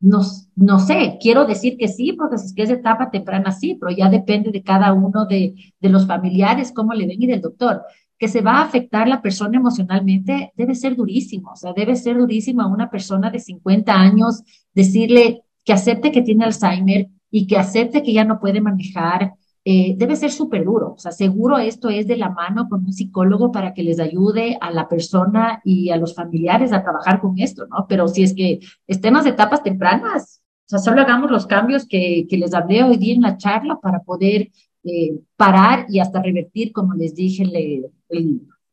[0.01, 0.21] No,
[0.57, 4.11] no sé, quiero decir que sí, porque es que es etapa temprana, sí, pero ya
[4.11, 7.83] depende de cada uno de, de los familiares, cómo le ven y del doctor
[8.19, 12.17] que se va a afectar la persona emocionalmente, debe ser durísimo, o sea, debe ser
[12.17, 14.43] durísimo a una persona de 50 años
[14.73, 19.35] decirle que acepte que tiene Alzheimer y que acepte que ya no puede manejar,
[19.65, 20.93] eh, debe ser súper duro.
[20.93, 24.59] O sea, seguro esto es de la mano con un psicólogo para que les ayude
[24.61, 27.87] a la persona y a los familiares a trabajar con esto, ¿no?
[27.89, 32.27] Pero si es que en las etapas tempranas, o sea, solo hagamos los cambios que,
[32.29, 34.51] que les hablé hoy día en la charla para poder
[34.85, 37.87] eh, parar y hasta revertir, como les dije, el,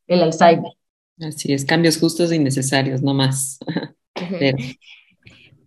[0.06, 0.72] el, Alzheimer.
[1.20, 3.58] Así es, cambios justos y necesarios, no más.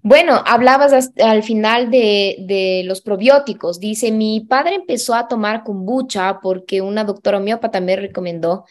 [0.08, 3.80] Bueno, hablabas al final de, de, los probióticos.
[3.80, 8.66] Dice, mi padre empezó a tomar kombucha porque una doctora homeópata me recomendó.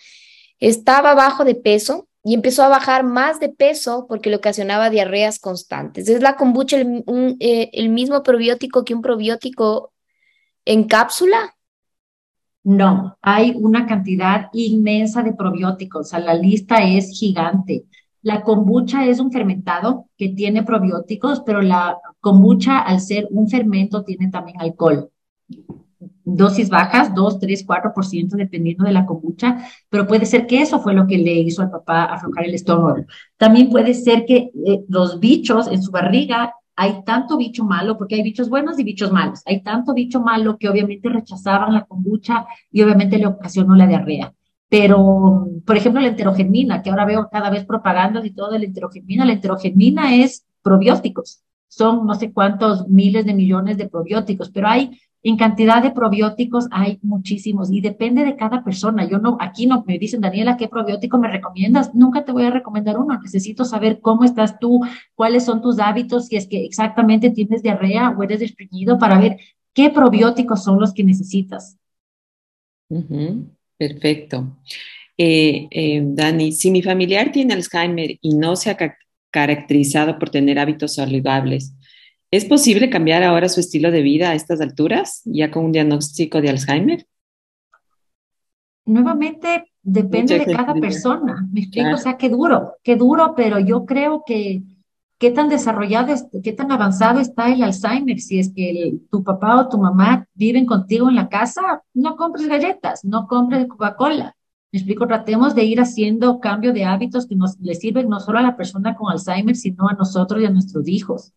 [0.61, 5.41] Estaba bajo de peso y empezó a bajar más de peso porque le ocasionaba diarreas
[5.41, 6.09] constantes.
[6.09, 7.05] ¿Es la kombucha el,
[7.41, 9.93] eh, el mismo probiótico que un probiótico
[10.64, 11.57] en cápsula?
[12.65, 17.85] No, hay una cantidad inmensa de probióticos, o sea, la lista es gigante.
[18.23, 24.03] La kombucha es un fermentado que tiene probióticos, pero la kombucha, al ser un fermento,
[24.03, 25.11] tiene también alcohol.
[26.25, 29.59] Dosis bajas, 2, 3, 4%, dependiendo de la kombucha,
[29.91, 33.05] pero puede ser que eso fue lo que le hizo al papá aflojar el estómago.
[33.37, 38.16] También puede ser que eh, los bichos en su barriga hay tanto bicho malo, porque
[38.16, 42.47] hay bichos buenos y bichos malos, hay tanto bicho malo que obviamente rechazaban la kombucha
[42.70, 44.33] y obviamente le ocasionó la diarrea.
[44.68, 48.64] Pero, por ejemplo, la enterogermina, que ahora veo cada vez propagandas y todo de la
[48.64, 54.68] enterogermina, la enterogermina es probióticos, son no sé cuántos miles de millones de probióticos, pero
[54.68, 59.09] hay en cantidad de probióticos hay muchísimos y depende de cada persona.
[59.09, 61.95] Yo no, aquí no me dicen, Daniela, ¿qué probiótico me recomiendas?
[61.95, 63.18] Nunca te voy a recomendar uno.
[63.18, 64.83] Necesito saber cómo estás tú,
[65.14, 69.39] cuáles son tus hábitos, si es que exactamente tienes diarrea o eres estreñido para ver
[69.72, 71.79] qué probióticos son los que necesitas.
[73.79, 74.59] Perfecto.
[75.16, 78.77] Eh, eh, Dani, si mi familiar tiene Alzheimer y no se ha
[79.31, 81.75] caracterizado por tener hábitos saludables,
[82.31, 86.41] ¿Es posible cambiar ahora su estilo de vida a estas alturas, ya con un diagnóstico
[86.41, 87.07] de Alzheimer?
[88.87, 91.47] Nuevamente, depende de cada persona.
[91.53, 94.62] Me explico, o sea, qué duro, qué duro, pero yo creo que
[95.18, 98.20] qué tan desarrollado, qué tan avanzado está el Alzheimer.
[98.20, 102.47] Si es que tu papá o tu mamá viven contigo en la casa, no compres
[102.47, 104.37] galletas, no compres Coca-Cola.
[104.72, 108.41] Me explico, tratemos de ir haciendo cambio de hábitos que nos le sirven no solo
[108.41, 111.33] a la persona con Alzheimer, sino a nosotros y a nuestros hijos.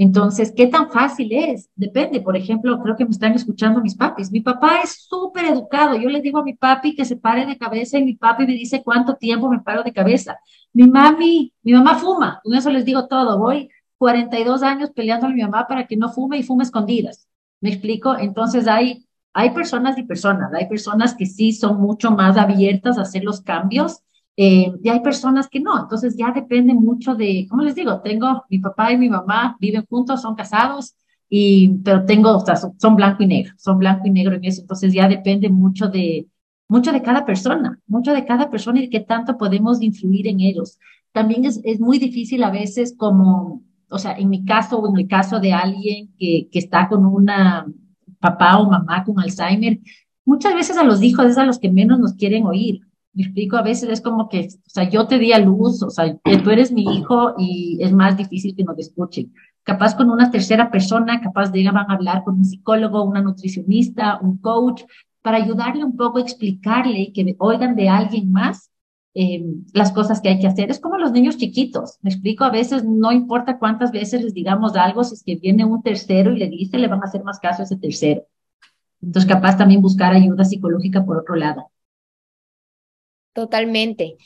[0.00, 1.70] Entonces, ¿qué tan fácil es?
[1.74, 2.20] Depende.
[2.20, 4.30] Por ejemplo, creo que me están escuchando mis papis.
[4.30, 5.96] Mi papá es súper educado.
[5.96, 8.52] Yo le digo a mi papi que se pare de cabeza y mi papi me
[8.52, 10.38] dice cuánto tiempo me paro de cabeza.
[10.72, 12.40] Mi mami, mi mamá fuma.
[12.44, 13.38] Con eso les digo todo.
[13.40, 17.26] Voy 42 años peleando a mi mamá para que no fume y fume escondidas.
[17.60, 18.16] ¿Me explico?
[18.16, 20.54] Entonces hay, hay personas y personas.
[20.54, 24.04] Hay personas que sí son mucho más abiertas a hacer los cambios
[24.40, 28.00] eh, y hay personas que no, entonces ya depende mucho de, ¿cómo les digo?
[28.02, 30.94] Tengo mi papá y mi mamá viven juntos, son casados,
[31.28, 34.60] y, pero tengo, o sea, son, blanco y negro, son blanco y negro en eso,
[34.60, 36.28] entonces ya depende mucho de,
[36.68, 40.38] mucho de cada persona, mucho de cada persona y de qué tanto podemos influir en
[40.38, 40.78] ellos.
[41.10, 45.00] También es, es muy difícil a veces como, o sea, en mi caso o en
[45.00, 47.66] el caso de alguien que, que está con una
[48.20, 49.80] papá o mamá con Alzheimer,
[50.24, 52.82] muchas veces a los hijos es a los que menos nos quieren oír.
[53.18, 55.90] Me explico, a veces es como que, o sea, yo te di a luz, o
[55.90, 59.34] sea, tú eres mi hijo y es más difícil que nos escuchen.
[59.64, 64.20] Capaz con una tercera persona, capaz de van a hablar con un psicólogo, una nutricionista,
[64.22, 64.84] un coach,
[65.20, 68.70] para ayudarle un poco, explicarle y que oigan de alguien más
[69.14, 70.70] eh, las cosas que hay que hacer.
[70.70, 74.76] Es como los niños chiquitos, me explico, a veces no importa cuántas veces les digamos
[74.76, 77.40] algo, si es que viene un tercero y le dice, le van a hacer más
[77.40, 78.22] caso a ese tercero.
[79.02, 81.72] Entonces, capaz también buscar ayuda psicológica por otro lado.
[83.38, 84.16] Totalmente.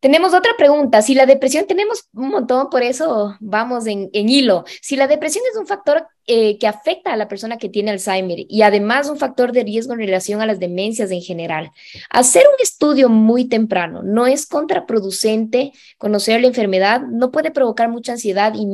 [0.00, 1.02] Tenemos otra pregunta.
[1.02, 4.64] Si la depresión, tenemos un montón, por eso vamos en, hilo.
[4.80, 8.38] Si la depresión es un factor eh, que afecta a la persona que tiene Alzheimer
[8.48, 11.72] y además un factor de riesgo en relación a las demencias en general,
[12.08, 15.72] hacer un estudio muy temprano no es contraproducente.
[15.98, 18.64] Conocer la enfermedad no puede provocar mucha ansiedad y,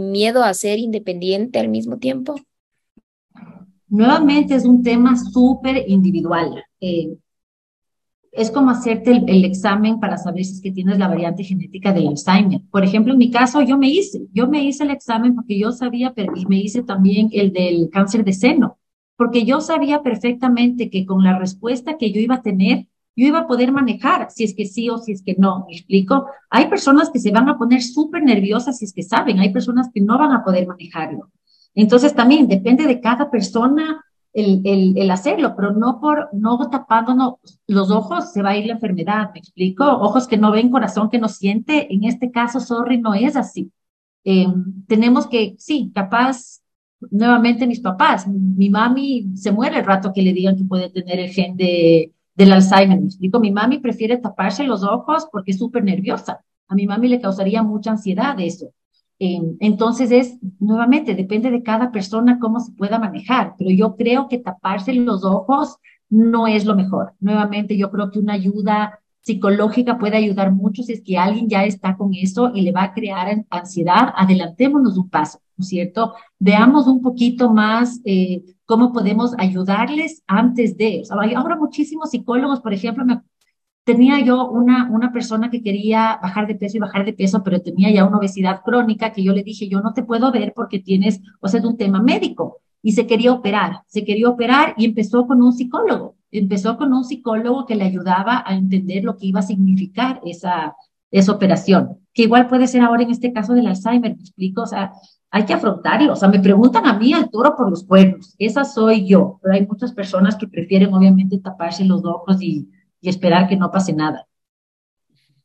[0.00, 2.36] miedo a ser independiente al mismo tiempo.
[3.86, 6.64] Nuevamente es un tema súper individual.
[6.80, 7.18] Eh,
[8.32, 12.08] es como hacerte el, examen para saber si es que tienes la variante genética del
[12.08, 12.60] Alzheimer.
[12.70, 15.72] Por ejemplo, en mi caso, yo me hice, yo me hice el examen porque yo
[15.72, 18.78] sabía, y me hice también el del cáncer de seno,
[19.16, 23.40] porque yo sabía perfectamente que con la respuesta que yo iba a tener, yo iba
[23.40, 25.66] a poder manejar si es que sí o si es que no.
[25.68, 26.26] ¿Me explico?
[26.48, 29.90] Hay personas que se van a poner súper nerviosas si es que saben, hay personas
[29.92, 31.30] que no van a poder manejarlo.
[31.74, 37.34] Entonces también depende de cada persona el, el, el, hacerlo, pero no por no tapándonos
[37.66, 39.84] los ojos se va a ir la enfermedad, ¿me explico?
[39.84, 43.72] Ojos que no ven, corazón que no siente, en este caso, sorry, no es así.
[44.24, 44.46] Eh,
[44.86, 46.60] tenemos que, sí, capaz,
[47.10, 51.18] nuevamente mis papás, mi mami se muere el rato que le digan que puede tener
[51.18, 53.40] el gen de, del Alzheimer, ¿me explico?
[53.40, 56.44] Mi mami prefiere taparse los ojos porque es súper nerviosa.
[56.68, 58.72] A mi mami le causaría mucha ansiedad eso.
[59.22, 64.28] Em, entonces es, nuevamente, depende de cada persona cómo se pueda manejar, pero yo creo
[64.28, 65.76] que taparse los ojos
[66.08, 67.12] no es lo mejor.
[67.20, 71.64] Nuevamente, yo creo que una ayuda psicológica puede ayudar mucho si es que alguien ya
[71.64, 76.14] está con eso y le va a crear ansiedad, adelantémonos un paso, ¿no es cierto?
[76.38, 81.02] Veamos un poquito más eh, cómo podemos ayudarles antes de.
[81.10, 83.20] O ahora muchísimos psicólogos, por ejemplo, me,
[83.84, 87.60] tenía yo una, una persona que quería bajar de peso y bajar de peso, pero
[87.60, 90.78] tenía ya una obesidad crónica que yo le dije, yo no te puedo ver porque
[90.78, 92.58] tienes, o sea, es un tema médico.
[92.82, 96.16] Y se quería operar, se quería operar y empezó con un psicólogo.
[96.30, 100.76] Empezó con un psicólogo que le ayudaba a entender lo que iba a significar esa,
[101.10, 104.66] esa operación, que igual puede ser ahora en este caso del Alzheimer, me explico, o
[104.66, 104.92] sea,
[105.30, 108.64] hay que afrontarlo, o sea, me preguntan a mí al toro por los cuernos, esa
[108.64, 112.68] soy yo, pero hay muchas personas que prefieren obviamente taparse los ojos y,
[113.00, 114.26] y esperar que no pase nada.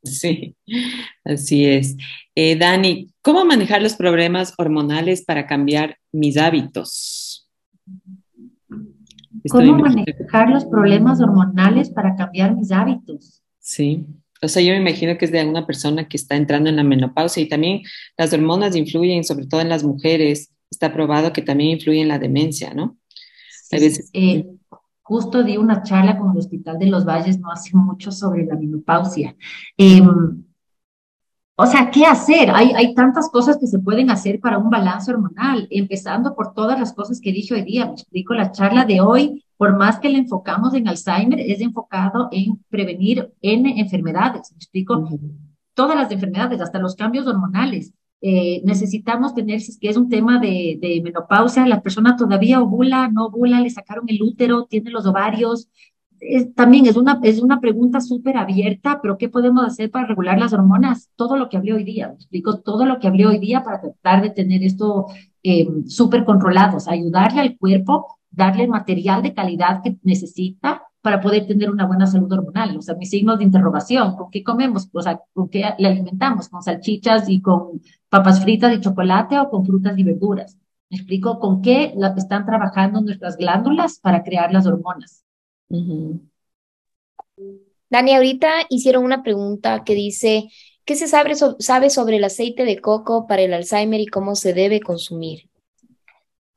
[0.04, 0.56] Sí,
[1.24, 1.98] así es.
[2.36, 7.50] Eh, Dani, ¿cómo manejar los problemas hormonales para cambiar mis hábitos?
[9.50, 13.42] ¿Cómo manejar los problemas hormonales para cambiar mis hábitos?
[13.60, 14.06] Sí.
[14.42, 16.84] O sea, yo me imagino que es de una persona que está entrando en la
[16.84, 17.82] menopausia y también
[18.18, 20.52] las hormonas influyen, sobre todo en las mujeres.
[20.70, 22.98] Está probado que también influye en la demencia, ¿no?
[23.72, 24.46] Eh,
[25.06, 28.56] justo di una charla con el Hospital de los Valles no hace mucho sobre la
[28.56, 29.36] menopausia.
[29.78, 30.44] Em,
[31.56, 32.50] o sea, ¿qué hacer?
[32.52, 36.80] Hay, hay tantas cosas que se pueden hacer para un balance hormonal, empezando por todas
[36.80, 37.86] las cosas que dije hoy día.
[37.86, 42.28] Me explico, la charla de hoy, por más que le enfocamos en Alzheimer, es enfocado
[42.32, 44.52] en prevenir N enfermedades.
[44.54, 45.08] Me explico,
[45.76, 47.94] todas las enfermedades, hasta los cambios hormonales.
[48.28, 52.60] Eh, necesitamos tener, si es que es un tema de, de menopausia, la persona todavía
[52.60, 55.70] ovula, no ovula, le sacaron el útero, tiene los ovarios,
[56.56, 60.54] también es una, es una pregunta súper abierta, pero ¿qué podemos hacer para regular las
[60.54, 61.12] hormonas?
[61.16, 64.22] Todo lo que hablé hoy día, explico todo lo que hablé hoy día para tratar
[64.22, 65.06] de tener esto
[65.44, 71.70] eh, súper controlados, ayudarle al cuerpo, darle material de calidad que necesita para poder tener
[71.70, 72.76] una buena salud hormonal.
[72.76, 74.90] O sea, mis signos de interrogación, ¿con qué comemos?
[74.92, 76.50] O sea, ¿con qué le alimentamos?
[76.50, 77.80] ¿Con salchichas y con
[78.10, 80.58] papas fritas y chocolate o con frutas y verduras?
[80.90, 81.40] ¿Me explico?
[81.40, 85.24] ¿Con qué están trabajando nuestras glándulas para crear las hormonas?
[87.92, 90.50] Dani, ahorita hicieron una pregunta que dice,
[90.86, 91.36] ¿qué se sabe,
[91.92, 95.52] sobre el aceite de coco para el Alzheimer y cómo se debe consumir?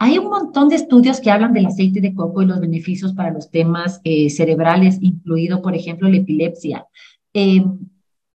[0.00, 3.32] Hay un montón de estudios que hablan del aceite de coco y los beneficios para
[3.32, 6.86] los temas eh, cerebrales, incluido, por ejemplo, la epilepsia.
[7.32, 7.80] Em,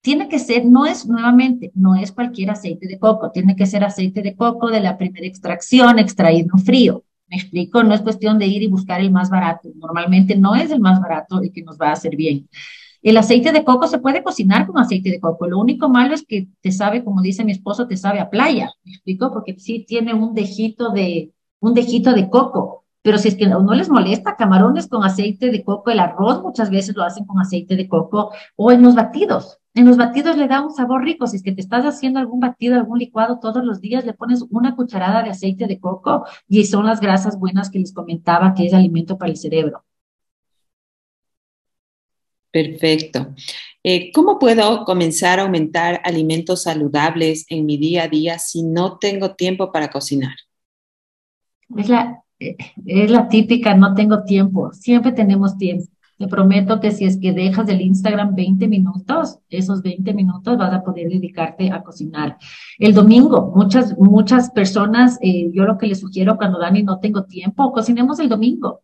[0.00, 3.84] tiene que ser, no es nuevamente, no es cualquier aceite de coco, tiene que ser
[3.84, 7.04] aceite de coco de la primera extracción, extraído frío.
[7.28, 9.68] Me explico, no es cuestión de ir y buscar el más barato.
[9.76, 12.48] Normalmente no es el más barato el que nos va a hacer bien.
[13.02, 15.46] El aceite de coco se puede cocinar con aceite de coco.
[15.46, 18.70] Lo único malo es que te sabe, como dice mi esposo, te sabe a playa.
[18.84, 19.32] ¿Me explico?
[19.32, 21.32] Porque sí tiene un dejito de,
[21.62, 22.84] un dejito de coco.
[23.02, 26.70] Pero si es que no les molesta, camarones con aceite de coco, el arroz muchas
[26.70, 29.58] veces lo hacen con aceite de coco o en los batidos.
[29.74, 31.26] En los batidos le da un sabor rico.
[31.26, 34.44] Si es que te estás haciendo algún batido, algún licuado todos los días, le pones
[34.50, 38.66] una cucharada de aceite de coco y son las grasas buenas que les comentaba que
[38.66, 39.84] es alimento para el cerebro.
[42.52, 43.34] Perfecto.
[43.82, 48.98] Eh, ¿Cómo puedo comenzar a aumentar alimentos saludables en mi día a día si no
[48.98, 50.34] tengo tiempo para cocinar?
[51.76, 54.72] Es la, es la típica, no tengo tiempo.
[54.72, 55.86] Siempre tenemos tiempo.
[56.18, 60.72] Te prometo que si es que dejas el Instagram 20 minutos, esos 20 minutos vas
[60.72, 62.38] a poder dedicarte a cocinar.
[62.78, 67.24] El domingo, muchas, muchas personas, eh, yo lo que les sugiero cuando Dani no tengo
[67.24, 68.82] tiempo, cocinemos el domingo.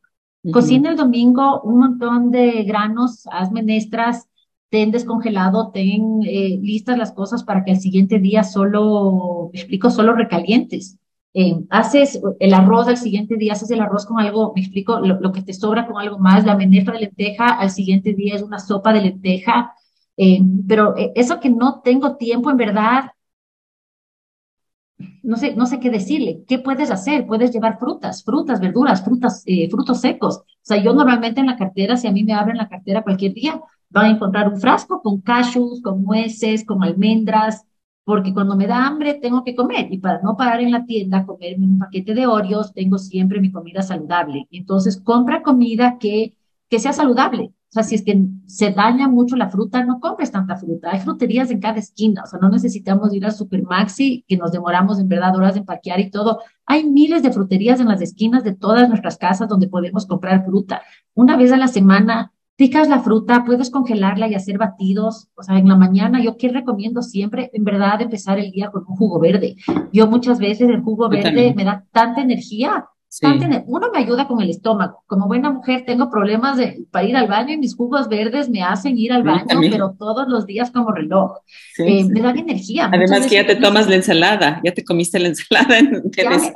[0.53, 4.29] Cocina el domingo un montón de granos, haz menestras,
[4.69, 9.91] ten descongelado, ten eh, listas las cosas para que al siguiente día solo, me explico,
[9.91, 10.99] solo recalientes.
[11.35, 15.33] Eh, haces el arroz al siguiente día, haces el arroz con algo, me explico, lo,
[15.33, 18.59] que te sobra con algo más, la menestra de lenteja, al siguiente día es una
[18.59, 19.75] sopa de lenteja,
[20.17, 23.11] eh, pero eh, eso que no tengo tiempo, en verdad,
[25.23, 26.45] no sé, no sé qué decirle.
[26.49, 27.27] ¿Qué puedes hacer?
[27.27, 30.39] Puedes llevar frutas, frutas, verduras, frutas, frutos secos.
[30.39, 33.35] O sea, yo normalmente en la cartera, si a mí me abren la cartera cualquier
[33.35, 33.61] día,
[33.91, 37.65] van a encontrar un frasco con cashews, con nueces, con almendras,
[38.09, 41.27] porque cuando me da hambre tengo que comer y para no parar en la tienda,
[41.27, 44.49] comerme un paquete de Oreos, tengo siempre mi comida saludable.
[44.51, 46.35] Entonces, compra comida que,
[46.71, 47.53] que sea saludable.
[47.53, 50.89] O sea, si es que se daña mucho la fruta, no compres tanta fruta.
[50.91, 52.23] Hay fruterías en cada esquina.
[52.25, 56.01] O sea, no necesitamos ir al Supermaxi, que nos demoramos en verdad horas en parquear
[56.01, 56.41] y todo.
[56.65, 60.81] Hay miles de fruterías en las esquinas de todas nuestras casas donde podemos comprar fruta.
[61.13, 65.29] Una vez a la semana picas la fruta, puedes congelarla y hacer batidos.
[65.37, 68.85] O sea, en la mañana, yo que recomiendo siempre, en verdad, empezar el día con
[68.87, 69.55] un jugo verde.
[69.93, 72.87] Yo muchas veces el jugo verde me da tanta energía.
[73.67, 75.05] uno me ayuda con el estómago.
[75.07, 78.61] Como buena mujer tengo problemas de, para ir al baño y mis jugos verdes me
[78.61, 81.37] hacen ir al baño, pero todos los días como reloj.
[81.79, 82.91] Eh, me dan energía.
[82.93, 85.79] Además que ya te tomas la ensalada, ya te comiste la ensalada.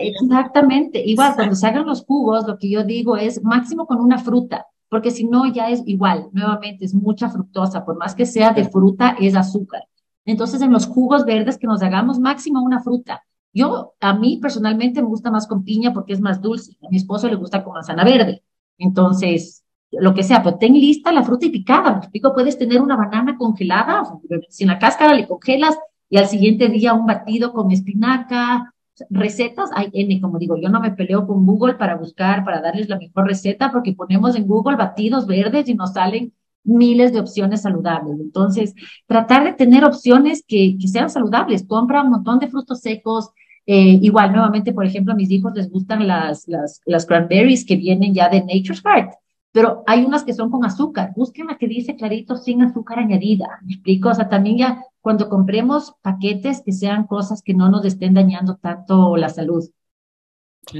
[0.01, 1.01] exactamente.
[1.07, 4.67] Igual, cuando se hagan los jugos, lo que yo digo es máximo con una fruta
[4.93, 8.69] porque si no ya es igual, nuevamente es mucha fructosa, por más que sea de
[8.69, 9.85] fruta, es azúcar.
[10.27, 13.25] Entonces, en los jugos verdes que nos hagamos, máximo una fruta.
[13.55, 16.77] Yo, a mí personalmente me gusta más con piña porque es más dulce.
[16.83, 18.43] A mi esposo le gusta con manzana verde.
[18.77, 21.93] Entonces, lo que sea, pero ten lista la fruta y picada.
[21.93, 24.03] Me explico, puedes tener una banana congelada,
[24.51, 25.75] sin la cáscara le congelas
[26.11, 28.72] y al siguiente día un batido con espinaca,
[29.11, 32.89] recetas hay N, como digo, yo no me peleo con Google para buscar, para darles
[32.89, 36.33] la mejor receta, porque ponemos en Google batidos verdes y nos salen
[36.65, 38.21] miles de opciones saludables.
[38.21, 38.75] Entonces,
[39.07, 41.67] tratar de tener opciones que, que sean saludables.
[41.67, 43.31] Compra un montón de frutos secos.
[43.67, 47.77] Eh, igual, nuevamente, por ejemplo, a mis hijos les gustan las, las, las cranberries que
[47.77, 49.15] vienen ya de Nature's Heart
[49.53, 51.13] pero hay unas que son con azúcar.
[51.15, 53.61] Busquen la que dice clarito sin azúcar añadida.
[53.63, 54.09] ¿Me explico?
[54.09, 58.57] O sea, también ya cuando compremos paquetes que sean cosas que no nos estén dañando
[58.57, 59.69] tanto la salud.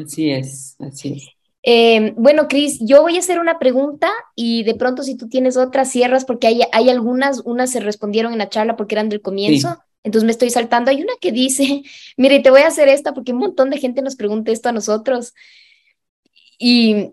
[0.01, 1.29] Así es, así es.
[1.65, 5.57] Eh, bueno, Cris, yo voy a hacer una pregunta y de pronto si tú tienes
[5.57, 9.23] otras cierras, porque hay, hay algunas, unas se respondieron en la charla porque eran del
[9.23, 10.91] comienzo, entonces me estoy saltando.
[10.91, 11.83] Hay una que dice,
[12.17, 14.73] mire, te voy a hacer esta porque un montón de gente nos pregunta esto a
[14.73, 15.35] nosotros.
[16.59, 17.13] Y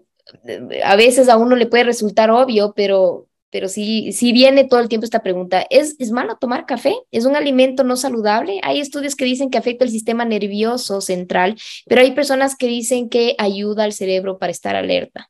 [0.84, 4.90] a veces a uno le puede resultar obvio, pero, pero sí, sí viene todo el
[4.90, 5.66] tiempo esta pregunta.
[5.70, 6.94] ¿Es, ¿Es malo tomar café?
[7.12, 8.60] ¿Es un alimento no saludable?
[8.64, 11.58] Hay estudios que dicen que afecta el sistema nervioso central,
[11.88, 15.30] pero hay personas que dicen que ayuda al cerebro para estar alerta.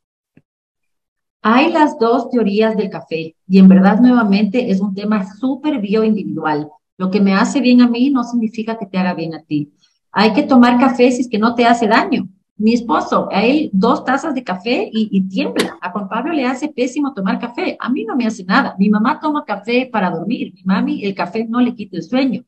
[1.41, 6.69] Hay las dos teorías del café y en verdad nuevamente es un tema súper bioindividual.
[6.97, 9.71] Lo que me hace bien a mí no significa que te haga bien a ti.
[10.11, 12.27] Hay que tomar café si es que no te hace daño.
[12.59, 13.41] Mi esposo, a
[13.71, 15.77] dos tazas de café y, tiembla.
[15.81, 17.77] A Juan Pablo le hace pésimo tomar café.
[17.79, 18.75] A mí no me hace nada.
[18.77, 20.53] Mi mamá toma café para dormir.
[20.53, 22.43] Mi mami, el café no le quita el sueño.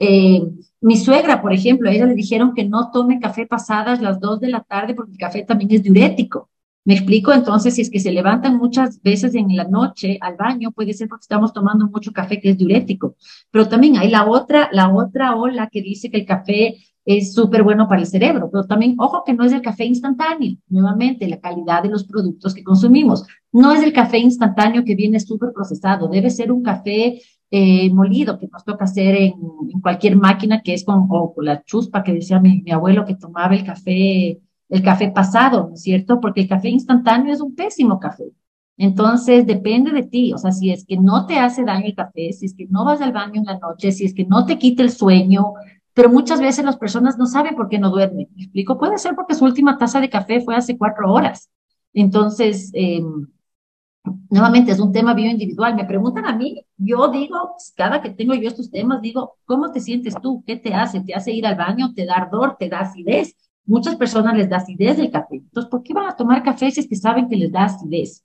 [0.00, 0.42] Eh,
[0.80, 4.40] mi suegra, por ejemplo, a ella le dijeron que no tome café pasadas las dos
[4.40, 6.50] de la tarde porque el café también es diurético.
[6.84, 10.72] Me explico, entonces, si es que se levantan muchas veces en la noche al baño,
[10.72, 13.14] puede ser porque estamos tomando mucho café que es diurético.
[13.52, 17.62] Pero también hay la otra, la otra ola que dice que el café es súper
[17.62, 21.40] bueno para el cerebro, pero también, ojo, que no es el café instantáneo, nuevamente, la
[21.40, 23.26] calidad de los productos que consumimos.
[23.50, 27.20] No es el café instantáneo que viene súper procesado, debe ser un café
[27.50, 29.34] eh, molido que nos toca hacer en,
[29.82, 33.54] cualquier máquina que es con, o la chuspa que decía mi, mi abuelo que tomaba
[33.54, 36.20] el café, el café pasado, ¿no es cierto?
[36.20, 38.24] Porque el café instantáneo es un pésimo café.
[38.78, 42.32] Entonces, depende de ti, o sea, si es que no te hace daño el café,
[42.32, 44.58] si es que no vas al baño en la noche, si es que no te
[44.58, 45.52] quita el sueño,
[45.94, 48.28] pero muchas veces las personas no saben por qué no duermen.
[48.34, 48.78] ¿Me explico?
[48.78, 51.50] Puede ser porque su última taza de café fue hace cuatro horas.
[51.92, 53.26] Entonces, em,
[54.30, 55.74] nuevamente es un tema bioindividual.
[55.74, 59.80] Me preguntan a mí, yo digo, cada que tengo yo estos temas, digo, ¿cómo te
[59.80, 60.42] sientes tú?
[60.46, 61.00] ¿Qué te hace?
[61.02, 61.92] ¿Te hace ir al baño?
[61.94, 62.56] ¿Te da ardor?
[62.58, 63.36] ¿Te da acidez?
[63.64, 65.36] Muchas personas les da acidez el café.
[65.36, 68.24] Entonces, ¿por qué van a tomar café si es que saben que les da acidez?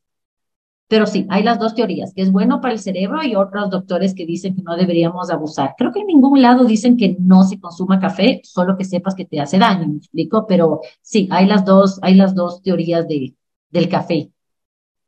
[0.87, 4.13] Pero sí, hay las dos teorías, que es bueno para el cerebro y otros doctores
[4.15, 5.75] que dicen que no deberíamos abusar.
[5.77, 9.25] Creo que en ningún lado dicen que no se consuma café, solo que sepas que
[9.25, 13.33] te hace daño, me explico, pero sí, hay las dos, hay las dos teorías de,
[13.69, 14.29] del café.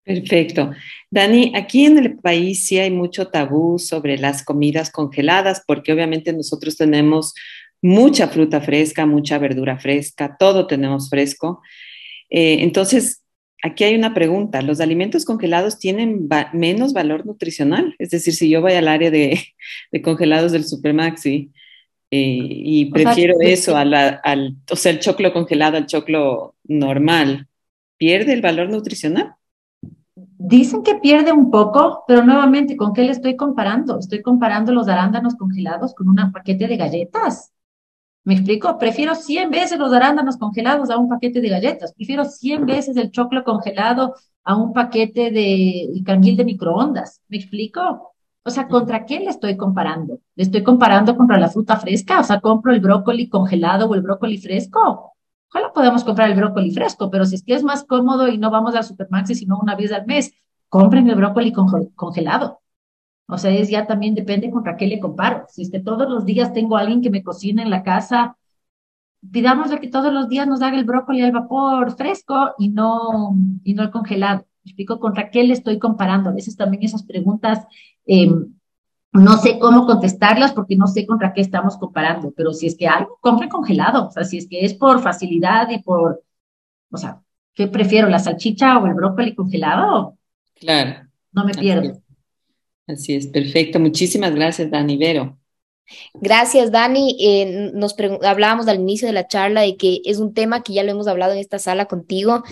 [0.03, 0.71] Perfecto.
[1.11, 6.33] Dani, aquí en el país sí hay mucho tabú sobre las comidas congeladas, porque obviamente
[6.33, 7.33] nosotros tenemos
[7.81, 11.61] mucha fruta fresca, mucha verdura fresca, todo tenemos fresco.
[12.29, 13.23] Eh, entonces,
[13.61, 14.61] aquí hay una pregunta.
[14.61, 17.95] ¿Los alimentos congelados tienen menos valor nutricional?
[17.99, 19.39] Es decir, si yo voy al área de,
[20.03, 21.51] congelados del Supermaxi
[22.11, 27.47] eh, y prefiero eso al, o sea, el choclo congelado al choclo normal,
[27.97, 29.35] ¿pierde el valor nutricional?
[30.15, 33.99] Dicen que pierde un poco, pero nuevamente, ¿con qué le estoy comparando?
[33.99, 37.51] Estoy comparando los arándanos congelados con un paquete de galletas.
[38.23, 38.77] ¿Me explico?
[38.77, 41.93] Prefiero 100 veces los arándanos congelados a un paquete de galletas.
[41.93, 47.21] Prefiero 100 veces el choclo congelado a un paquete de canguil de microondas.
[47.27, 48.13] ¿Me explico?
[48.43, 50.19] O sea, ¿contra qué le estoy comparando?
[50.35, 52.19] ¿Le estoy comparando contra la fruta fresca?
[52.19, 55.13] O sea, compro el brócoli congelado o el brócoli fresco.
[55.49, 58.51] Ojalá podamos comprar el brócoli fresco, pero si es que es más cómodo y no
[58.51, 60.33] vamos al Supermaxi sino una vez al mes,
[60.67, 61.51] compren el brócoli
[61.95, 62.61] congelado.
[63.29, 65.45] O sea, es ya también depende contra qué le comparo.
[65.49, 68.37] Si es que todos los días tengo a alguien que me cocina en la casa,
[69.31, 73.75] pidámosle que todos los días nos haga el brócoli al vapor fresco y no, y
[73.75, 74.47] no el congelado.
[74.63, 76.31] ¿Me explico contra qué le estoy comparando?
[76.31, 77.65] A veces también esas preguntas
[78.07, 78.51] em,
[79.11, 82.87] no sé cómo contestarlas porque no sé contra qué estamos comparando, pero si es que
[82.87, 84.07] algo, compre congelado.
[84.07, 86.23] O sea, si es que es por facilidad y por,
[86.89, 87.21] o sea,
[87.53, 90.17] ¿qué prefiero, la salchicha o el brócoli congelado?
[90.55, 91.07] Claro.
[91.31, 92.01] No me pierdo.
[92.89, 93.79] Así es, perfecto.
[93.79, 95.37] Muchísimas gracias, Dani Vero.
[96.15, 97.15] Gracias, Dani.
[97.19, 100.83] Eh, nos hablábamos al inicio de la charla de que es un tema que ya
[100.83, 102.43] lo hemos hablado en esta sala contigo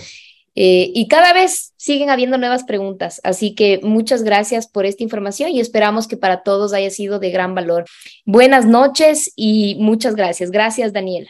[0.54, 3.20] eh, y cada vez siguen habiendo nuevas preguntas.
[3.24, 7.32] Así que muchas gracias por esta información y esperamos que para todos haya sido de
[7.32, 7.86] gran valor.
[8.26, 10.52] Buenas noches y muchas gracias.
[10.52, 11.30] Gracias, Daniela.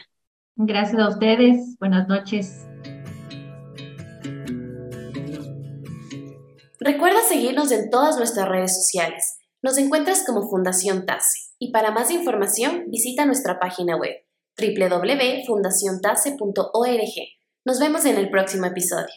[0.56, 1.78] Gracias a ustedes.
[1.78, 2.67] Buenas noches.
[6.80, 9.38] Recuerda seguirnos en todas nuestras redes sociales.
[9.62, 14.14] Nos encuentras como Fundación TASE y para más información visita nuestra página web
[14.56, 17.14] www.fundaciontase.org.
[17.64, 19.12] Nos vemos en el próximo episodio.